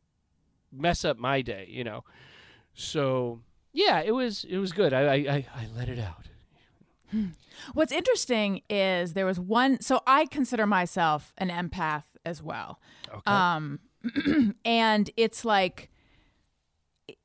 [0.71, 2.03] mess up my day, you know.
[2.75, 3.39] So
[3.73, 4.93] yeah, it was it was good.
[4.93, 6.27] I I, I, I let it out.
[7.73, 9.81] What's interesting is there was one.
[9.81, 12.79] So I consider myself an empath as well.
[13.11, 13.31] Okay.
[13.31, 13.79] Um,
[14.63, 15.89] and it's like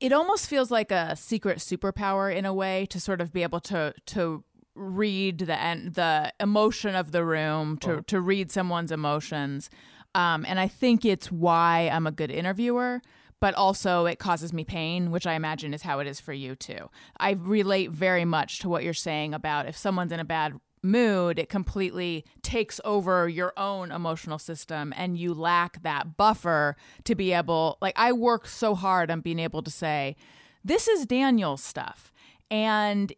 [0.01, 3.61] it almost feels like a secret superpower in a way to sort of be able
[3.61, 4.43] to to
[4.77, 8.03] read the and the emotion of the room to Uh-huh.
[8.07, 9.71] to read someone's emotions.
[10.15, 13.03] Um, and I think it's why I'm a good interviewer,
[13.41, 16.55] but also it causes me pain, which I imagine is how it is for you
[16.55, 16.89] too.
[17.19, 21.39] I relate very much to what you're saying about if someone's in a bad mood,
[21.39, 27.33] it completely takes over your own emotional system and you lack that buffer to be
[27.33, 30.17] able like I work so hard on being able to say
[30.65, 32.13] this is Daniel's stuff
[32.51, 33.13] and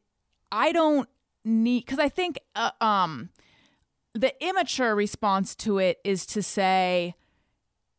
[0.50, 1.08] I don't
[1.44, 3.30] need cuz I think uh, um
[4.14, 7.14] the immature response to it is to say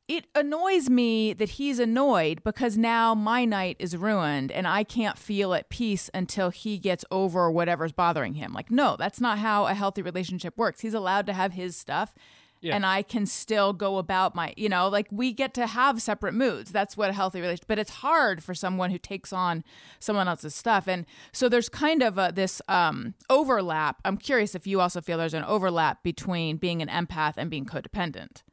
[0.10, 5.20] it annoys me that he's annoyed because now my night is ruined and I can't
[5.20, 8.52] feel at peace until he gets over whatever's bothering him.
[8.52, 10.82] Like, no, that's not how a healthy relationship works.
[10.82, 12.16] He's allowed to have his stuff.
[12.62, 12.76] Yeah.
[12.76, 16.34] And I can still go about my, you know, like we get to have separate
[16.34, 16.72] moods.
[16.72, 17.68] That's what a healthy relationship.
[17.68, 19.64] But it's hard for someone who takes on
[20.00, 24.02] someone else's stuff, and so there's kind of a, this um, overlap.
[24.04, 27.66] I'm curious if you also feel there's an overlap between being an empath and being
[27.66, 28.44] codependent.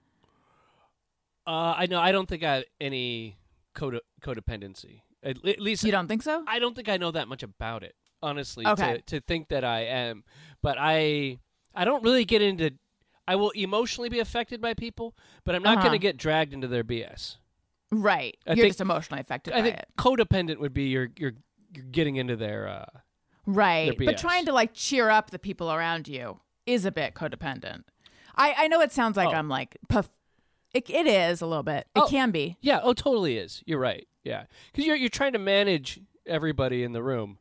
[1.46, 2.00] Uh, I know.
[2.00, 3.36] I don't think I have any
[3.74, 5.00] code codependency.
[5.22, 6.44] At, at least You don't think so?
[6.46, 8.66] I don't think I know that much about it, honestly.
[8.66, 8.96] Okay.
[8.96, 10.24] To, to think that I am,
[10.62, 11.38] but I
[11.74, 12.70] I don't really get into.
[13.28, 15.88] I will emotionally be affected by people, but I'm not Uh-huh.
[15.88, 17.36] going to get dragged into their BS.
[17.90, 18.36] Right.
[18.46, 19.88] I You're think- just emotionally affected I by think it.
[19.98, 21.34] codependent would be you're you're
[21.74, 22.68] you're getting into their.
[22.68, 22.86] Uh,
[23.48, 23.96] Right.
[23.96, 27.84] their But trying to like cheer up the people around you is a bit codependent.
[28.34, 29.32] I, I know it sounds like Oh.
[29.34, 30.08] I'm like, puff.
[30.74, 31.86] It, it is a little bit.
[31.94, 32.08] It Oh.
[32.08, 32.56] can be.
[32.60, 32.80] yeah.
[32.82, 33.62] Oh, totally is.
[33.66, 34.06] You're right.
[34.24, 37.38] Yeah, because you're you're trying to manage everybody in the room.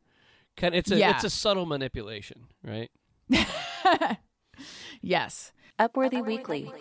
[0.56, 1.10] Kind it's a Yeah.
[1.16, 2.90] it's a subtle manipulation, right?
[5.02, 5.52] Yes.
[5.78, 6.72] Upworthy Weekly.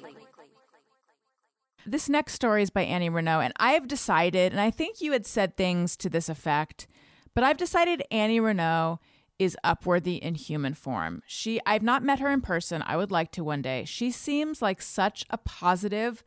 [1.86, 5.26] This next story is by Annie Reneau, and I've decided, and I think you had
[5.26, 6.88] said things to this effect,
[7.34, 9.00] but I've decided Annie Reneau
[9.38, 11.22] is upworthy in human form.
[11.28, 12.82] She, I've not met her in person.
[12.88, 13.84] I would like to one day.
[13.86, 16.24] She seems like such a positive,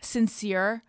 [0.00, 0.82] sincere,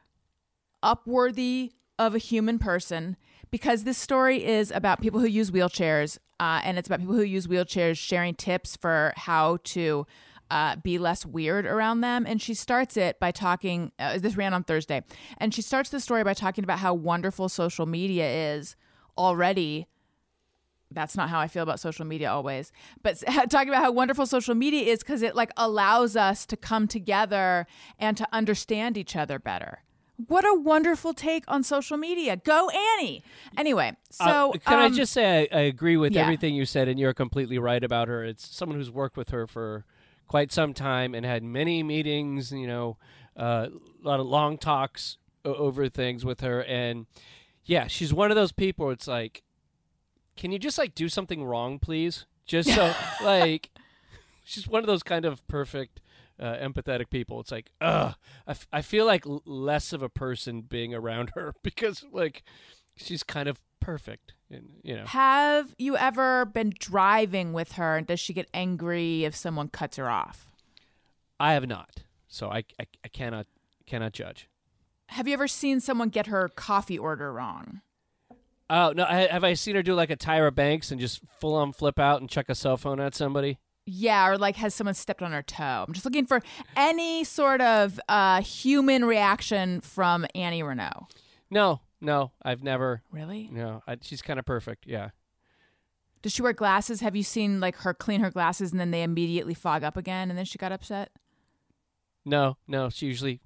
[0.82, 3.18] upworthy of a human person
[3.52, 7.24] because this story is about people who use wheelchairs uh, and it's about people who
[7.24, 10.06] use wheelchairs sharing tips for how to
[10.52, 12.26] uh, be less weird around them.
[12.28, 15.04] And she starts it by talking, uh, this ran on Thursday,
[15.38, 18.76] and she starts the story by talking about how wonderful social media is
[19.18, 19.88] already
[20.92, 22.72] that's not how I feel about social media always.
[23.04, 26.88] But talking about how wonderful social media is because it like allows us to come
[26.88, 27.68] together
[28.00, 29.84] and to understand each other better.
[30.28, 32.38] What a wonderful take on social media.
[32.38, 33.22] Go Annie.
[33.58, 36.22] Anyway, so Uh, can I um, just say I, I agree with yeah.
[36.22, 38.24] everything you said, and you're completely right about her.
[38.24, 39.84] It's someone who's worked with her for
[40.28, 42.52] quite some time and had many meetings.
[42.52, 42.98] You know,
[43.38, 47.06] uh, a lot of long talks over things with her, and
[47.64, 48.90] yeah, she's one of those people.
[48.90, 49.44] It's like,
[50.36, 52.26] can you just like do something wrong, please?
[52.46, 53.70] Just so like,
[54.44, 56.02] she's one of those kind of perfect.
[56.38, 57.40] Uh, empathetic people.
[57.40, 58.14] It's like, ugh,
[58.46, 62.44] I, f- I feel like l- less of a person being around her because like
[62.98, 68.08] she's kind of perfect and you know have you ever been driving with her and
[68.08, 70.50] does she get angry if someone cuts her off?
[71.40, 73.46] i have not so i i, I cannot
[73.86, 74.50] cannot judge
[75.10, 77.82] Have you ever seen someone get her coffee order wrong?
[78.72, 81.54] oh no I, have i seen her do like a tyra banks and just full
[81.54, 84.96] on flip out and chuck a cell phone at somebody Yeah, or like has someone
[84.96, 85.86] stepped on her toe?
[85.88, 86.42] I'm just looking for
[86.76, 91.06] any sort of uh, human reaction from Annie Reneau.
[91.52, 93.50] no no i've never Really?
[93.52, 95.10] no I, she's kind of perfect yeah
[96.22, 97.02] Does she wear glasses?
[97.02, 100.30] Have you seen like her clean her glasses and then they immediately fog up again
[100.30, 101.12] and then she got upset?
[102.26, 103.40] no no she usually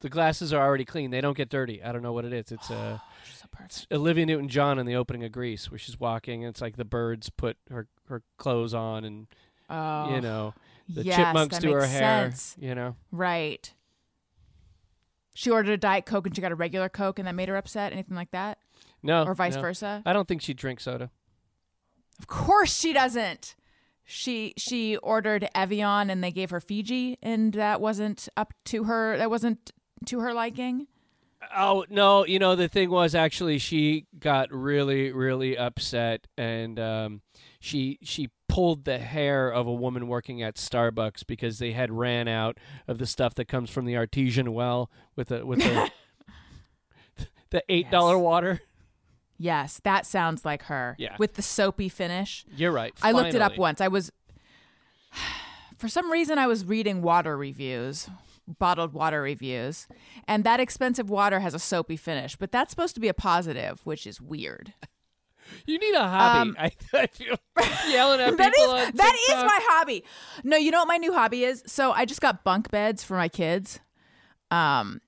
[0.00, 2.52] the glasses are already clean they don't get dirty i don't know what it is
[2.52, 6.50] it's uh so it's olivia newton-john in the opening of grease where she's walking and
[6.50, 9.26] it's like the birds put her her clothes on and
[9.72, 10.52] Oh, you know
[10.88, 12.56] the yes, chipmunks that do her hair sense.
[12.58, 13.72] you know Right.
[15.40, 17.56] She ordered a diet coke and she got a regular coke and that made her
[17.56, 17.94] upset.
[17.94, 18.58] Anything like that,
[19.02, 19.62] no or vice no.
[19.62, 20.02] versa?
[20.04, 21.10] i don't think she'd drink soda
[22.18, 23.54] Of course she doesn't.
[24.04, 29.16] She she ordered Evian and they gave her Fiji and that wasn't up to her.
[29.16, 29.70] That wasn't
[30.04, 30.88] to her liking.
[31.56, 32.26] Oh no!
[32.26, 37.22] You know the thing was actually she got really, really upset, and um,
[37.60, 42.26] she she pulled the hair of a woman working at Starbucks because they had ran
[42.26, 45.90] out of the stuff that comes from the artesian well with a with a
[47.50, 48.22] the eight dollar Yes.
[48.22, 48.60] water.
[49.38, 50.96] Yes, that sounds like her.
[50.98, 51.16] Yeah.
[51.18, 52.44] With the soapy finish.
[52.56, 52.92] You're right.
[53.02, 53.80] I looked it up once.
[53.80, 54.10] I was
[55.78, 58.08] for some reason I was reading water reviews,
[58.58, 59.86] bottled water reviews,
[60.28, 63.80] and that expensive water has a soapy finish, but that's supposed to be a positive,
[63.84, 64.74] which is weird.
[65.66, 66.50] You need a hobby.
[66.50, 67.36] Um, I, I feel
[67.88, 70.04] yelling at That people is that is my hobby.
[70.44, 71.62] No, you know what my new hobby is?
[71.66, 73.80] So I just got bunk beds for my kids.
[74.50, 75.00] Um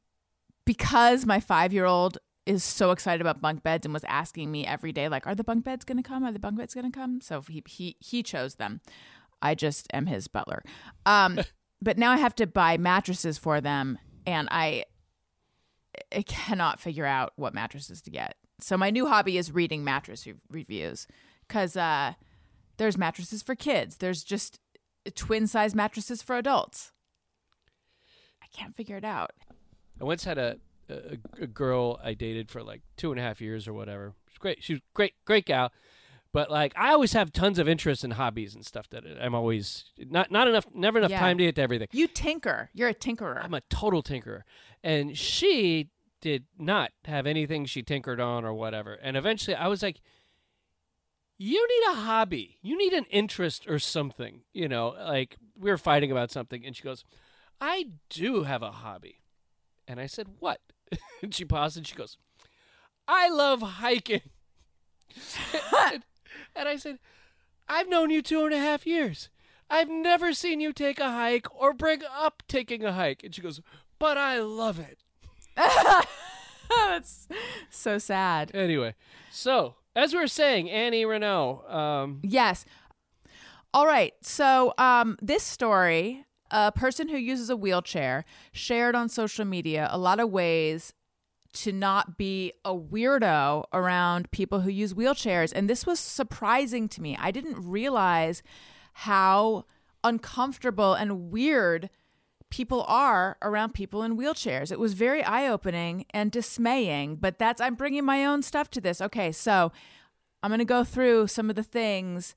[0.65, 5.09] because my 5-year-old is so excited about bunk beds and was asking me every day
[5.09, 6.25] like are the bunk beds going to come?
[6.25, 7.21] Are the bunk beds going to come?
[7.21, 8.81] So he he he chose them.
[9.41, 10.63] I just am his butler.
[11.07, 11.41] Um
[11.83, 14.85] but now I have to buy mattresses for them and I
[16.15, 18.37] I cannot figure out what mattresses to get.
[18.63, 21.07] So my new hobby is reading mattress re- reviews
[21.49, 22.15] cuz uh
[22.79, 23.97] there's mattresses for kids.
[23.99, 24.59] There's just
[25.15, 26.93] twin size mattresses for adults.
[28.43, 29.33] I can't figure it out.
[30.01, 30.59] I once had a,
[30.89, 34.15] a a girl I dated for like two and a half years or whatever.
[34.29, 34.63] She's great.
[34.63, 35.73] She was great, great gal.
[36.33, 39.85] But like, I always have tons of interests and hobbies and stuff that I'm always
[39.99, 41.21] not not enough, never enough Yeah.
[41.21, 41.89] time to get to everything.
[41.93, 42.71] You tinker.
[42.73, 43.45] You're a tinkerer.
[43.45, 44.43] I'm a total tinkerer,
[44.83, 45.91] and she
[46.23, 48.95] did not have anything she tinkered on or whatever.
[48.95, 50.01] And eventually, I was like,
[51.37, 52.59] "You need a hobby.
[52.63, 56.75] You need an interest or something." You know, like we were fighting about something, and
[56.75, 57.05] she goes,
[57.61, 59.21] "I do have a hobby,"
[59.87, 60.61] and I said, "What?"
[61.23, 62.17] and she paused and she goes,
[63.07, 64.23] "I love hiking."
[66.57, 66.99] and I said,
[67.69, 69.29] "I've known you two and a half years."
[69.73, 73.25] I've never seen you take a hike or bring up taking a hike.
[73.25, 73.63] And she goes,
[73.99, 74.99] But I love it.
[76.71, 77.29] That's
[77.71, 78.51] so sad.
[78.55, 78.95] Anyway,
[79.31, 81.71] so as we were saying, Annie Reneau.
[81.73, 82.65] Um, Yes.
[83.75, 84.13] All right.
[84.23, 89.99] So, um, this story, a person who uses a wheelchair shared on social media a
[89.99, 90.93] lot of ways
[91.55, 95.53] to not be a weirdo around people who use wheelchairs.
[95.55, 97.17] And this was surprising to me.
[97.21, 98.43] I didn't realize
[98.95, 99.65] how
[100.05, 101.91] uncomfortable and weird
[102.53, 104.71] people are around people in wheelchairs.
[104.71, 109.01] It was very eye-opening and dismaying, but that's I'm bringing my own stuff to this.
[109.01, 109.73] Okay, so
[110.43, 112.35] I'm going to go through some of the things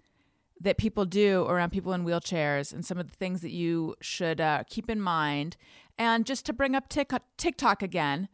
[0.58, 4.40] that people do around people in wheelchairs and some of the things that you should
[4.40, 5.58] uh, keep in mind.
[5.98, 8.30] And just to bring up Tik- TikTok again,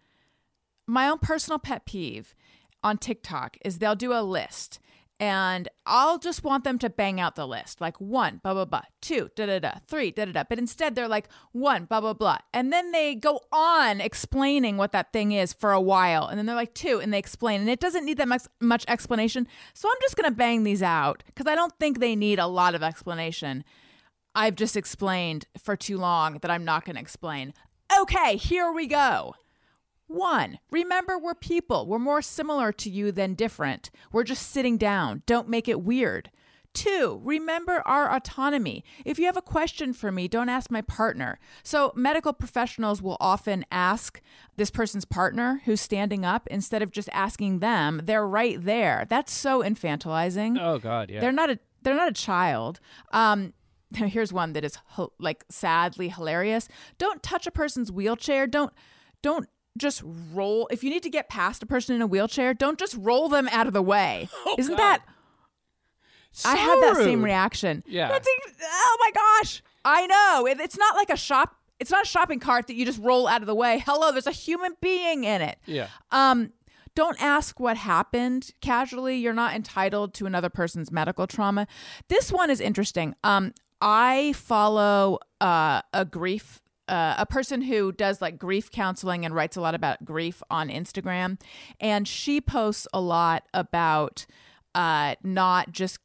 [0.86, 2.36] my own personal pet peeve
[2.84, 4.79] on TikTok is they'll do a list
[5.22, 8.82] and I'll just want them to bang out the list like one, blah, blah, blah,
[9.01, 10.43] two, da, da, da, three, da, da, da.
[10.49, 12.39] But instead they're like one, blah, blah, blah.
[12.55, 16.26] And then they go on explaining what that thing is for a while.
[16.26, 17.61] And then they're like two and they explain.
[17.61, 19.47] And it doesn't need that much, much explanation.
[19.76, 22.47] So I'm just going to bang these out because I don't think they need a
[22.47, 23.63] lot of explanation.
[24.34, 27.53] I've just explained for too long that I'm not going to explain.
[27.95, 29.36] Okay, here we go.
[30.12, 31.88] One, remember we're people.
[31.88, 33.91] We're more similar to you than different.
[34.12, 35.24] We're just sitting down.
[35.26, 36.30] Don't make it weird.
[36.74, 38.84] Two, remember our autonomy.
[39.03, 41.38] If you have a question for me, don't ask my partner.
[41.64, 44.22] So, medical professionals will often ask
[44.55, 48.01] this person's partner who's standing up instead of just asking them.
[48.03, 49.05] They're right there.
[49.09, 50.57] That's so infantilizing.
[50.62, 51.20] oh, God, yeah.
[51.20, 52.80] They're not a they're not a child.
[53.12, 53.53] Um,
[53.93, 54.78] here's one that is
[55.20, 56.70] like sadly hilarious.
[56.97, 58.47] Don't touch a person's wheelchair.
[58.47, 58.72] Don't
[59.22, 60.03] don't just
[60.34, 60.67] roll.
[60.72, 63.47] If you need to get past a person in a wheelchair, don't just roll them
[63.51, 64.30] out of the way.
[64.57, 64.99] Isn't Oh, God.
[64.99, 65.01] that?
[66.45, 67.84] I had So that same reaction.
[67.88, 68.07] Yeah.
[68.07, 68.28] That's
[68.63, 69.61] oh my gosh.
[69.84, 70.47] I know.
[70.47, 71.55] It, it's not like a shop.
[71.80, 73.84] It's not a shopping cart that you just roll out of the way.
[73.86, 75.57] Hello, there's a human being in it.
[75.65, 75.88] Yeah.
[76.11, 76.53] Um,
[76.93, 79.17] don't ask what happened casually.
[79.17, 81.65] You're not entitled to another person's medical trauma.
[82.07, 83.15] This one is interesting.
[83.24, 86.61] Um, I follow uh, a grief.
[86.91, 90.67] Uh, a person who does like grief counseling and writes a lot about grief on
[90.67, 91.39] Instagram,
[91.79, 94.25] and she posts a lot about
[94.75, 95.99] uh, not just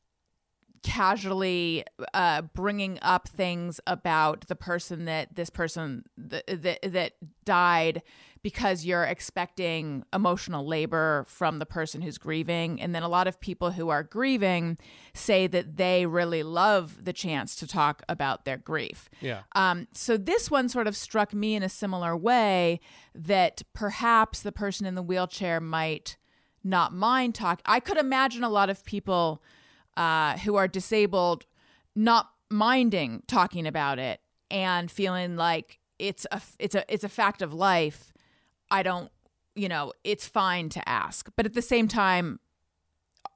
[0.87, 1.84] casually
[2.14, 7.12] uh, bringing up things about the person that this person that, that that
[7.45, 8.03] died
[8.43, 13.41] because you're expecting emotional labor from the person who's grieving and then a lot of
[13.41, 14.78] people who are grieving
[15.12, 19.43] say that they really love the chance to talk about their grief Yeah.
[19.57, 22.78] um, so this one sort of struck me in a similar way
[23.12, 26.16] that perhaps the person in the wheelchair might
[26.62, 27.61] not mind talk.
[27.64, 29.41] I could imagine a lot of people
[29.97, 31.47] uh, who are disabled
[31.94, 34.20] not minding talking about it
[34.51, 38.12] and feeling like it's a it's a it's a fact of life.
[38.70, 39.11] I don't,
[39.55, 42.40] you know, it's fine to ask, but at the same time,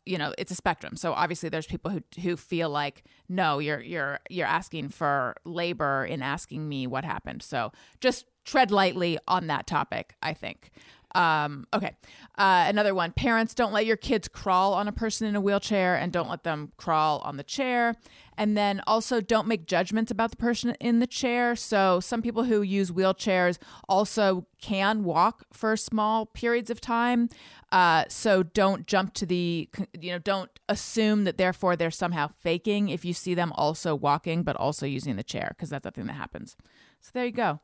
[0.05, 0.97] you know it's a spectrum.
[0.97, 6.05] So obviously there's people who who feel like no you're you're you're asking for labor
[6.05, 7.43] in asking me what happened.
[7.43, 10.71] So just tread lightly on that topic i think
[11.15, 11.97] Um, okay.
[12.39, 13.13] Uh, another one.
[13.13, 16.45] Parents don't let your kids crawl on a person in a wheelchair and don't let
[16.45, 17.95] them crawl on the chair.
[18.37, 21.55] And then also don't make judgments about the person in the chair.
[21.57, 23.59] So some people who use wheelchairs
[23.89, 27.29] also can walk for small periods of time.
[27.71, 29.69] Uh, so don't jump to the,
[30.01, 34.43] you know, don't assume that therefore they're somehow faking if you see them also walking
[34.43, 36.57] but also using the chair because that's the thing that happens.
[37.01, 37.61] So there you go.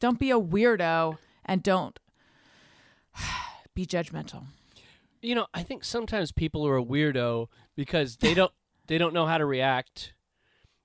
[0.00, 1.98] Don't be a weirdo and don't
[3.74, 4.44] be judgmental.
[5.20, 8.52] You know, I think sometimes people are a weirdo because they don't
[8.86, 10.14] they don't know how to react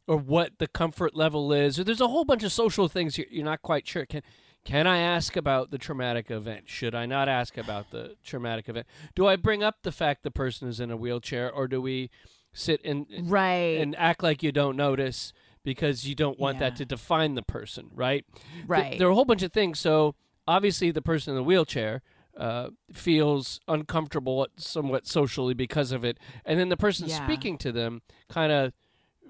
[0.07, 1.79] or what the comfort level is.
[1.79, 4.05] Or there's a whole bunch of social things you're, you're not quite sure.
[4.05, 4.21] Can
[4.65, 6.69] can I ask about the traumatic event?
[6.69, 8.87] Should I not ask about the traumatic event?
[9.13, 12.09] Do I bring up the fact the person is in a wheelchair, or do we
[12.53, 13.77] sit and Right.
[13.81, 15.33] and act like you don't notice
[15.65, 18.25] because you don't want that to define the person, right?
[18.35, 18.97] Th- Right.
[18.97, 19.79] there are a whole bunch of things.
[19.79, 20.15] So
[20.47, 22.01] obviously, the person in the wheelchair
[22.37, 27.25] uh, feels uncomfortable somewhat socially because of it, and then the person Yeah.
[27.25, 28.73] speaking to them kind of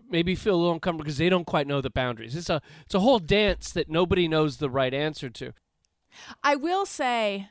[0.10, 2.36] maybe feel a little uncomfortable because they don't quite know the boundaries.
[2.36, 5.54] It's a it's a whole dance that nobody knows the right answer to.
[6.43, 7.49] I will say,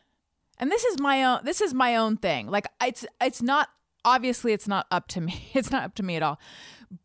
[0.59, 2.47] and this is my own this is my own thing.
[2.49, 3.69] Like it's it's not
[4.05, 5.51] obviously it's not up to me.
[5.55, 6.39] It's not up to me at all.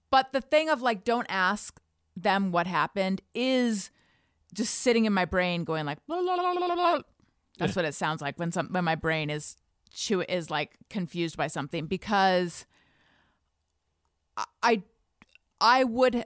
[0.10, 1.80] But the thing of like don't ask
[2.16, 3.92] them what happened is
[4.54, 7.00] just sitting in my brain going like blah, blah, blah, blah, blah.
[7.58, 9.58] That's what it sounds like when some when my brain is
[9.94, 12.66] chew is like confused by something because
[14.62, 14.84] I
[15.60, 16.26] I, would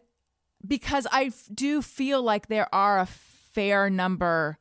[0.67, 4.57] because I do feel like there are a fair number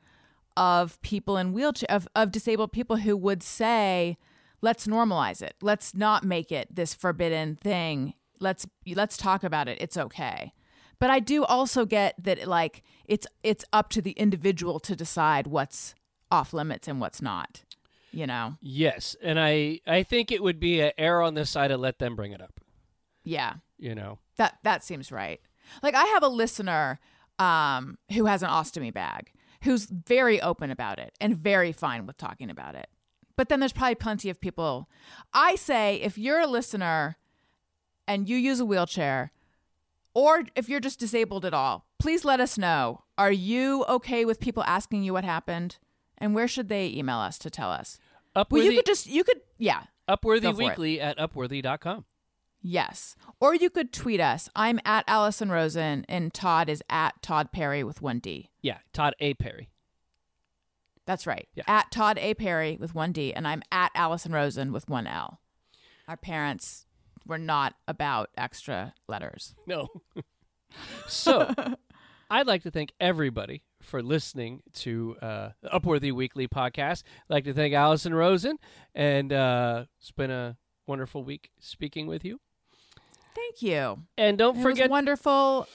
[0.57, 4.17] of people in wheelchair of, of disabled people who would say
[4.61, 5.55] let's normalize it.
[5.61, 8.15] Let's not make it this forbidden thing.
[8.39, 9.79] Let's let's talk about it.
[9.81, 10.53] It's okay.
[10.99, 15.47] But i do also get that like it's it's up to the individual to decide
[15.47, 15.95] what's
[16.31, 17.65] off limits and what's not
[18.13, 21.69] you know Yes, and I I think it would be an error on the side
[21.69, 22.61] to let them bring it up.
[23.25, 24.19] yeah You know.
[24.37, 25.41] That that seems right.
[25.83, 26.99] Like I have a listener
[27.39, 32.19] um, who has an ostomy bag, who's very open about it and very fine with
[32.19, 32.89] talking about it.
[33.37, 34.89] But then there's probably plenty of people.
[35.33, 37.17] I say if you're a listener
[38.09, 39.33] and you use a wheelchair,
[40.15, 43.05] or if you're just disabled at all, please let us know.
[43.17, 45.79] Are you okay with people asking you what happened?
[46.21, 47.99] And where should they email us to tell us?
[48.35, 50.69] Well, you could just you could yeah Upworthy go for it.
[50.69, 52.05] Weekly at upworthy.com.
[52.63, 53.17] Yes.
[53.41, 54.49] Or you could tweet us.
[54.55, 58.51] I'm at Allison Rosen and Todd is at Todd Perry with one D.
[58.61, 59.35] Yeah, Todd A.
[59.35, 59.71] Perry.
[61.07, 61.49] That's right.
[61.55, 61.65] Yeah.
[61.67, 62.35] At Todd A.
[62.35, 63.33] Perry with one D.
[63.33, 65.41] And I'm at Allison Rosen with one L.
[66.07, 66.87] Our parents
[67.27, 69.55] were not about extra letters.
[69.67, 69.89] No.
[71.07, 71.53] so,
[72.31, 77.03] I'd like to thank everybody for listening to uh, the Upworthy Weekly podcast.
[77.29, 78.57] I'd like to thank Allison Rosen,
[78.95, 80.57] and uh, it's been a
[80.87, 82.41] wonderful week speaking with you.
[83.35, 84.03] Thank you.
[84.19, 85.67] And don't It forget, wonderful.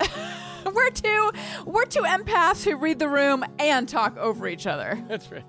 [0.72, 1.30] we're two
[1.66, 5.02] we're two empaths who read the room and talk over each other.
[5.08, 5.44] that's right.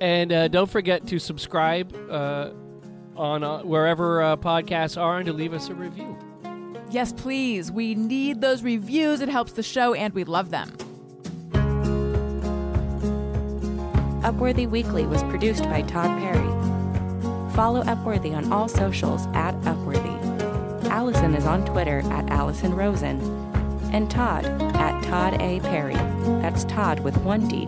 [0.00, 2.50] And uh, don't forget to subscribe uh,
[3.16, 6.16] on uh, wherever uh, podcasts are and to leave us a review.
[6.90, 7.70] Yes, please.
[7.70, 9.20] We need those reviews.
[9.20, 10.70] It helps the show and we love them.
[14.22, 16.48] Upworthy Weekly was produced by Todd Perry.
[17.54, 20.16] Follow Upworthy on all socials at Upworthy.
[20.88, 23.20] Allison is on Twitter at Allison Rosen.
[23.92, 25.60] And Todd at Todd A.
[25.60, 25.94] Perry.
[26.42, 27.66] That's Todd with one D.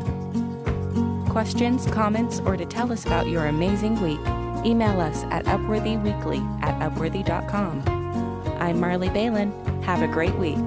[1.30, 4.20] Questions, comments, or to tell us about your amazing week,
[4.66, 7.99] email us at upworthyweekly at upworthy.com.
[8.60, 9.52] I'm Marley Balin.
[9.84, 10.58] Have a great week.